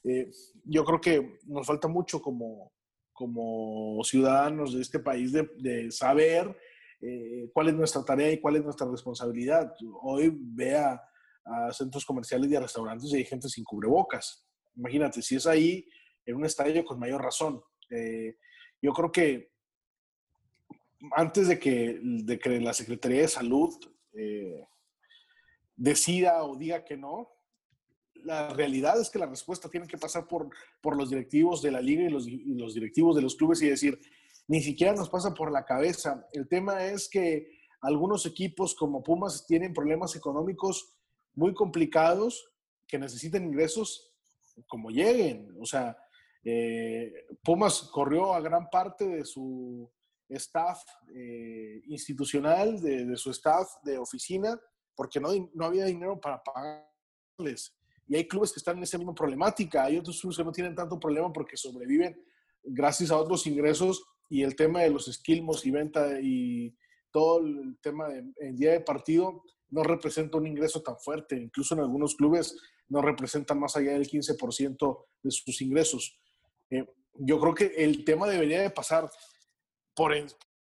eh, 0.04 0.30
yo 0.64 0.84
creo 0.84 1.00
que 1.00 1.38
nos 1.44 1.66
falta 1.66 1.88
mucho 1.88 2.20
como, 2.20 2.72
como 3.12 4.02
ciudadanos 4.02 4.74
de 4.74 4.82
este 4.82 4.98
país 4.98 5.32
de, 5.32 5.90
saber 5.90 6.56
eh, 7.00 7.48
cuál 7.52 7.68
es 7.68 7.74
nuestra 7.74 8.04
tarea 8.04 8.32
y 8.32 8.40
cuál 8.40 8.56
es 8.56 8.64
nuestra 8.64 8.88
responsabilidad. 8.88 9.72
Hoy 10.02 10.32
vea 10.34 11.00
a 11.44 11.72
centros 11.72 12.04
comerciales 12.04 12.50
y 12.50 12.56
a 12.56 12.60
restaurantes 12.60 13.12
y 13.12 13.16
hay 13.16 13.24
gente 13.24 13.48
sin 13.48 13.64
cubrebocas. 13.64 14.46
Imagínate, 14.76 15.22
si 15.22 15.36
es 15.36 15.46
ahí 15.46 15.86
en 16.26 16.36
un 16.36 16.44
estadio 16.44 16.84
con 16.84 16.98
mayor 16.98 17.22
razón. 17.22 17.62
Eh, 17.90 18.36
yo 18.82 18.92
creo 18.92 19.12
que 19.12 19.49
antes 21.12 21.48
de 21.48 21.58
que, 21.58 21.98
de 22.02 22.38
que 22.38 22.60
la 22.60 22.72
Secretaría 22.72 23.22
de 23.22 23.28
Salud 23.28 23.74
eh, 24.12 24.66
decida 25.76 26.44
o 26.44 26.56
diga 26.56 26.84
que 26.84 26.96
no, 26.96 27.30
la 28.24 28.50
realidad 28.50 29.00
es 29.00 29.08
que 29.08 29.18
la 29.18 29.26
respuesta 29.26 29.68
tiene 29.70 29.86
que 29.86 29.96
pasar 29.96 30.26
por, 30.26 30.50
por 30.80 30.96
los 30.96 31.10
directivos 31.10 31.62
de 31.62 31.70
la 31.70 31.80
liga 31.80 32.02
y 32.02 32.10
los, 32.10 32.28
y 32.28 32.54
los, 32.54 32.74
directivos 32.74 33.16
de 33.16 33.22
los 33.22 33.34
clubes 33.34 33.62
y 33.62 33.68
decir, 33.68 33.98
ni 34.46 34.60
siquiera 34.60 34.94
nos 34.94 35.08
pasa 35.08 35.32
por 35.32 35.50
la 35.50 35.64
cabeza. 35.64 36.26
El 36.32 36.48
tema 36.48 36.84
es 36.84 37.08
que 37.08 37.60
algunos 37.80 38.26
equipos 38.26 38.74
como 38.74 39.02
Pumas 39.02 39.46
tienen 39.46 39.72
problemas 39.72 40.14
económicos 40.16 40.94
muy 41.34 41.54
complicados 41.54 42.52
que 42.86 42.98
necesitan 42.98 43.44
ingresos 43.44 44.12
como 44.66 44.90
lleguen. 44.90 45.56
O 45.58 45.64
sea, 45.64 45.96
eh, 46.44 47.26
Pumas 47.42 47.82
corrió 47.92 48.34
a 48.34 48.40
gran 48.40 48.68
parte 48.68 49.06
de 49.06 49.24
su, 49.24 49.90
staff 50.36 50.82
eh, 51.14 51.82
institucional, 51.86 52.80
de, 52.80 53.16
su 53.16 53.30
staff 53.30 53.68
de 53.82 53.98
oficina, 53.98 54.58
porque 54.94 55.20
no, 55.20 55.30
no 55.54 55.64
había 55.64 55.84
dinero 55.86 56.20
para 56.20 56.42
pagarles. 56.42 57.74
Y 58.06 58.16
hay 58.16 58.26
clubes 58.26 58.52
que 58.52 58.58
están 58.58 58.76
en 58.76 58.82
esa 58.82 58.98
misma 58.98 59.14
problemática, 59.14 59.84
hay 59.84 59.98
otros 59.98 60.20
clubes 60.20 60.36
que 60.36 60.44
no 60.44 60.52
tienen 60.52 60.74
tanto 60.74 60.98
problema 60.98 61.32
porque 61.32 61.56
sobreviven 61.56 62.20
gracias 62.62 63.10
a 63.10 63.16
otros 63.16 63.46
ingresos 63.46 64.04
y 64.28 64.42
el 64.42 64.54
tema 64.54 64.82
de 64.82 64.90
los 64.90 65.08
esquilmos 65.08 65.64
y 65.66 65.70
venta 65.70 66.20
y 66.20 66.76
todo 67.10 67.40
el 67.40 67.78
tema 67.80 68.08
de, 68.08 68.52
día 68.52 68.72
de 68.72 68.80
partido 68.80 69.42
no 69.70 69.82
representa 69.82 70.38
un 70.38 70.46
ingreso 70.46 70.82
tan 70.82 70.98
fuerte. 70.98 71.36
Incluso 71.36 71.74
en 71.74 71.80
algunos 71.80 72.14
clubes 72.14 72.56
no 72.88 73.02
representa 73.02 73.54
más 73.54 73.76
allá 73.76 73.92
del 73.92 74.08
15% 74.08 75.06
de 75.22 75.30
sus 75.30 75.60
ingresos. 75.62 76.18
Eh, 76.70 76.86
yo 77.14 77.40
creo 77.40 77.54
que 77.54 77.66
el 77.76 78.04
tema 78.04 78.28
debería 78.28 78.62
de 78.62 78.70
pasar 78.70 79.08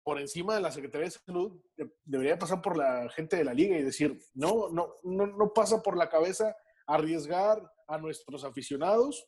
por, 0.04 0.20
encima 0.20 0.56
de 0.56 0.62
la 0.62 0.72
Secretaría 0.72 1.08
de 1.08 1.12
Salud, 1.12 1.62
debería 2.04 2.38
pasar 2.38 2.62
por 2.62 2.76
la 2.76 3.10
gente 3.10 3.38
de 3.38 3.44
la 3.44 3.54
liga 3.54 3.78
y 3.78 3.84
decir, 3.84 4.20
no, 4.34 4.70
no, 4.70 4.96
no, 5.04 5.28
no 5.28 5.54
pasa 5.54 5.82
por 5.82 5.96
la 5.96 6.10
cabeza 6.10 6.56
arriesgar 6.88 7.62
a 7.88 7.98
nuestros 7.98 8.44
aficionados 8.44 9.28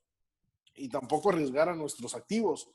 y 0.75 0.89
tampoco 0.89 1.29
arriesgar 1.29 1.69
a 1.69 1.75
nuestros 1.75 2.15
activos. 2.15 2.69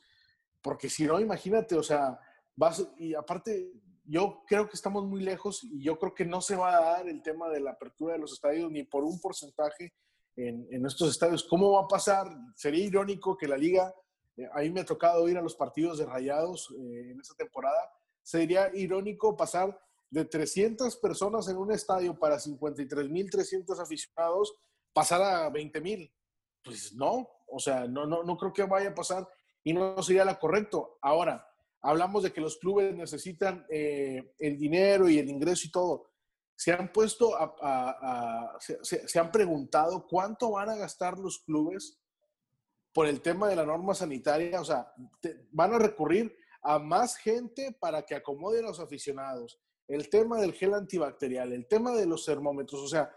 Porque 0.63 0.89
si 0.89 1.05
no, 1.05 1.21
imagínate, 1.21 1.75
o 1.75 1.83
sea, 1.83 2.19
vas, 2.55 2.89
y 2.97 3.15
aparte, 3.15 3.71
yo 4.05 4.45
creo 4.47 4.67
que 4.69 4.77
estamos 4.77 5.05
muy 5.05 5.21
lejos 5.21 5.63
y 5.65 5.83
yo 5.83 5.99
creo 5.99 6.15
que 6.15 6.25
no 6.25 6.41
se 6.41 6.57
va 6.57 6.77
a 6.77 6.81
dar 6.81 7.09
el 7.09 7.23
tema 7.23 7.49
de 7.49 7.61
la 7.61 7.73
apertura 7.73 8.15
de 8.15 8.21
los 8.21 8.33
estadios 8.33 8.71
ni 8.71 8.85
por 8.85 9.05
un 9.05 9.21
porcentaje 9.21 9.93
en, 10.37 10.87
estos 10.87 11.11
estadios. 11.11 11.45
¿Cómo 11.45 11.73
va 11.73 11.83
a 11.83 11.89
pasar? 11.89 12.29
Sería 12.55 12.85
irónico 12.85 13.37
que 13.37 13.49
la 13.49 13.57
liga, 13.57 13.93
a 14.53 14.61
mí 14.61 14.71
me 14.71 14.81
ha 14.81 14.85
tocado 14.85 15.29
ir 15.29 15.39
a 15.39 15.43
los 15.43 15.55
partidos 15.55 15.99
de 15.99 16.07
Rayados 16.07 16.71
eh, 16.79 17.11
en 17.11 17.21
esta 17.21 17.35
temporada, 17.35 17.91
sería 18.23 18.71
irónico 18.75 19.37
pasar 19.37 19.79
de 20.11 20.25
300 20.25 20.97
personas 20.97 21.49
en 21.49 21.57
un 21.57 21.73
estadio 21.73 22.19
para 22.19 22.37
53.300 22.37 23.81
aficionados, 23.81 24.55
pasar 24.93 25.23
a 25.23 25.51
20.000. 25.51 26.13
Pues 26.63 26.93
no, 26.95 27.29
o 27.47 27.59
sea, 27.59 27.87
no, 27.87 28.07
no, 28.07 28.23
no 28.23 28.37
creo 28.37 28.53
que 28.53 28.63
vaya 28.65 28.91
a 28.91 28.95
pasar 28.95 29.29
y 29.63 29.73
no 29.73 30.01
sería 30.03 30.25
la 30.25 30.39
correcto. 30.39 30.99
Ahora, 31.03 31.47
hablamos 31.83 32.23
de 32.23 32.33
que 32.33 32.41
los 32.41 32.59
clubes 32.59 32.95
necesitan 32.95 33.67
eh, 33.69 34.35
el 34.39 34.59
dinero 34.59 35.09
y 35.09 35.19
el 35.19 35.29
ingreso 35.29 35.67
y 35.67 35.71
todo. 35.71 36.11
Se 36.57 36.73
han 36.73 36.91
puesto 36.93 37.33
se, 38.61 39.19
han 39.19 39.31
preguntado 39.31 40.07
cuánto 40.07 40.53
van 40.53 40.71
a 40.71 40.77
gastar 40.77 41.19
los 41.19 41.41
clubes 41.41 41.99
por 42.97 43.07
el 43.07 43.21
tema 43.21 43.49
de 43.49 43.57
la 43.57 43.67
norma 43.67 43.95
sanitaria. 43.95 44.59
O 44.59 44.65
sea, 44.65 44.91
van 45.53 45.75
a 45.75 45.79
recurrir 45.79 46.35
a 46.63 46.79
más 46.79 47.19
gente 47.19 47.77
para 47.79 48.07
que 48.07 48.15
acomode 48.15 48.61
a 48.61 48.63
los 48.63 48.81
aficionados. 48.81 49.61
El 49.87 50.09
tema 50.09 50.41
del 50.41 50.55
gel 50.55 50.73
antibacterial, 50.73 51.53
el 51.53 51.69
tema 51.69 51.93
de 51.93 52.07
los 52.07 52.25
termómetros. 52.25 52.81
O 52.81 52.89
sea, 52.89 53.15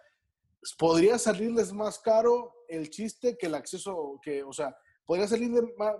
podría 0.78 1.18
salirles 1.18 1.72
más 1.72 1.98
caro 1.98 2.66
el 2.68 2.90
chiste 2.90 3.38
que 3.38 3.46
el 3.46 3.56
acceso, 3.56 4.20
que, 4.22 4.44
o 4.44 4.52
sea, 4.52 4.76
podría 5.06 5.30
salir 5.30 5.50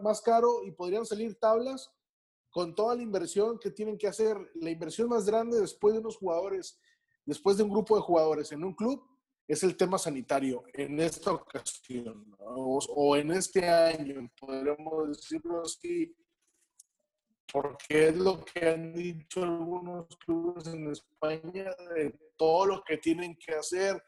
más 0.02 0.20
caro 0.20 0.62
y 0.66 0.72
podrían 0.72 1.06
salir 1.06 1.40
tablas 1.40 1.90
con 2.50 2.76
toda 2.76 2.96
la 2.96 3.02
inversión 3.02 3.58
que 3.60 3.72
tienen 3.72 3.98
que 3.98 4.08
hacer, 4.08 4.36
la 4.56 4.72
inversión 4.72 5.08
más 5.08 5.26
grande 5.26 5.58
después 5.58 5.94
de 5.94 6.02
unos 6.02 6.18
jugadores, 6.18 6.78
después 7.24 7.56
de 7.56 7.64
un 7.64 7.70
grupo 7.70 7.96
de 7.96 8.02
jugadores 8.02 8.52
en 8.52 8.62
un 8.66 8.74
club, 8.74 9.02
es 9.50 9.64
el 9.64 9.76
tema 9.76 9.98
sanitario 9.98 10.64
en 10.74 11.00
esta 11.00 11.32
ocasión 11.32 12.36
o, 12.38 13.16
en 13.18 13.32
este 13.32 13.68
año, 13.68 14.30
podríamos 14.40 15.08
decirlo 15.10 15.64
así, 15.64 16.16
porque 17.52 18.10
es 18.10 18.16
lo 18.16 18.46
que 18.46 18.70
han 18.70 18.94
dicho 18.94 19.42
algunos 19.42 20.06
clubes 20.24 20.68
en 20.68 20.92
España 20.92 21.76
de 21.96 22.16
todo 22.38 22.68
lo 22.68 22.84
que 22.84 22.98
tienen 22.98 23.36
que 23.44 23.56
hacer, 23.56 24.00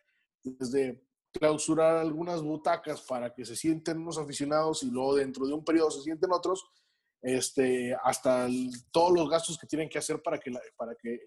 desde 0.43 1.03
clausurar 1.31 1.97
algunas 1.97 2.43
butacas 2.43 3.01
para 3.01 3.33
que 3.33 3.43
se 3.43 3.55
sienten 3.55 3.97
unos 3.97 4.19
aficionados 4.19 4.83
y 4.83 4.91
luego 4.91 5.15
dentro 5.15 5.47
de 5.47 5.53
un 5.53 5.65
periodo 5.65 5.89
se 5.89 6.03
sienten 6.03 6.31
otros, 6.31 6.63
este, 7.19 7.95
hasta 8.03 8.47
todos 8.91 9.11
los 9.11 9.27
gastos 9.27 9.57
que 9.57 9.65
tienen 9.65 9.89
que 9.89 9.97
hacer 9.97 10.21
para 10.21 10.37
que, 10.37 10.51
para 10.77 10.93
que 10.93 11.17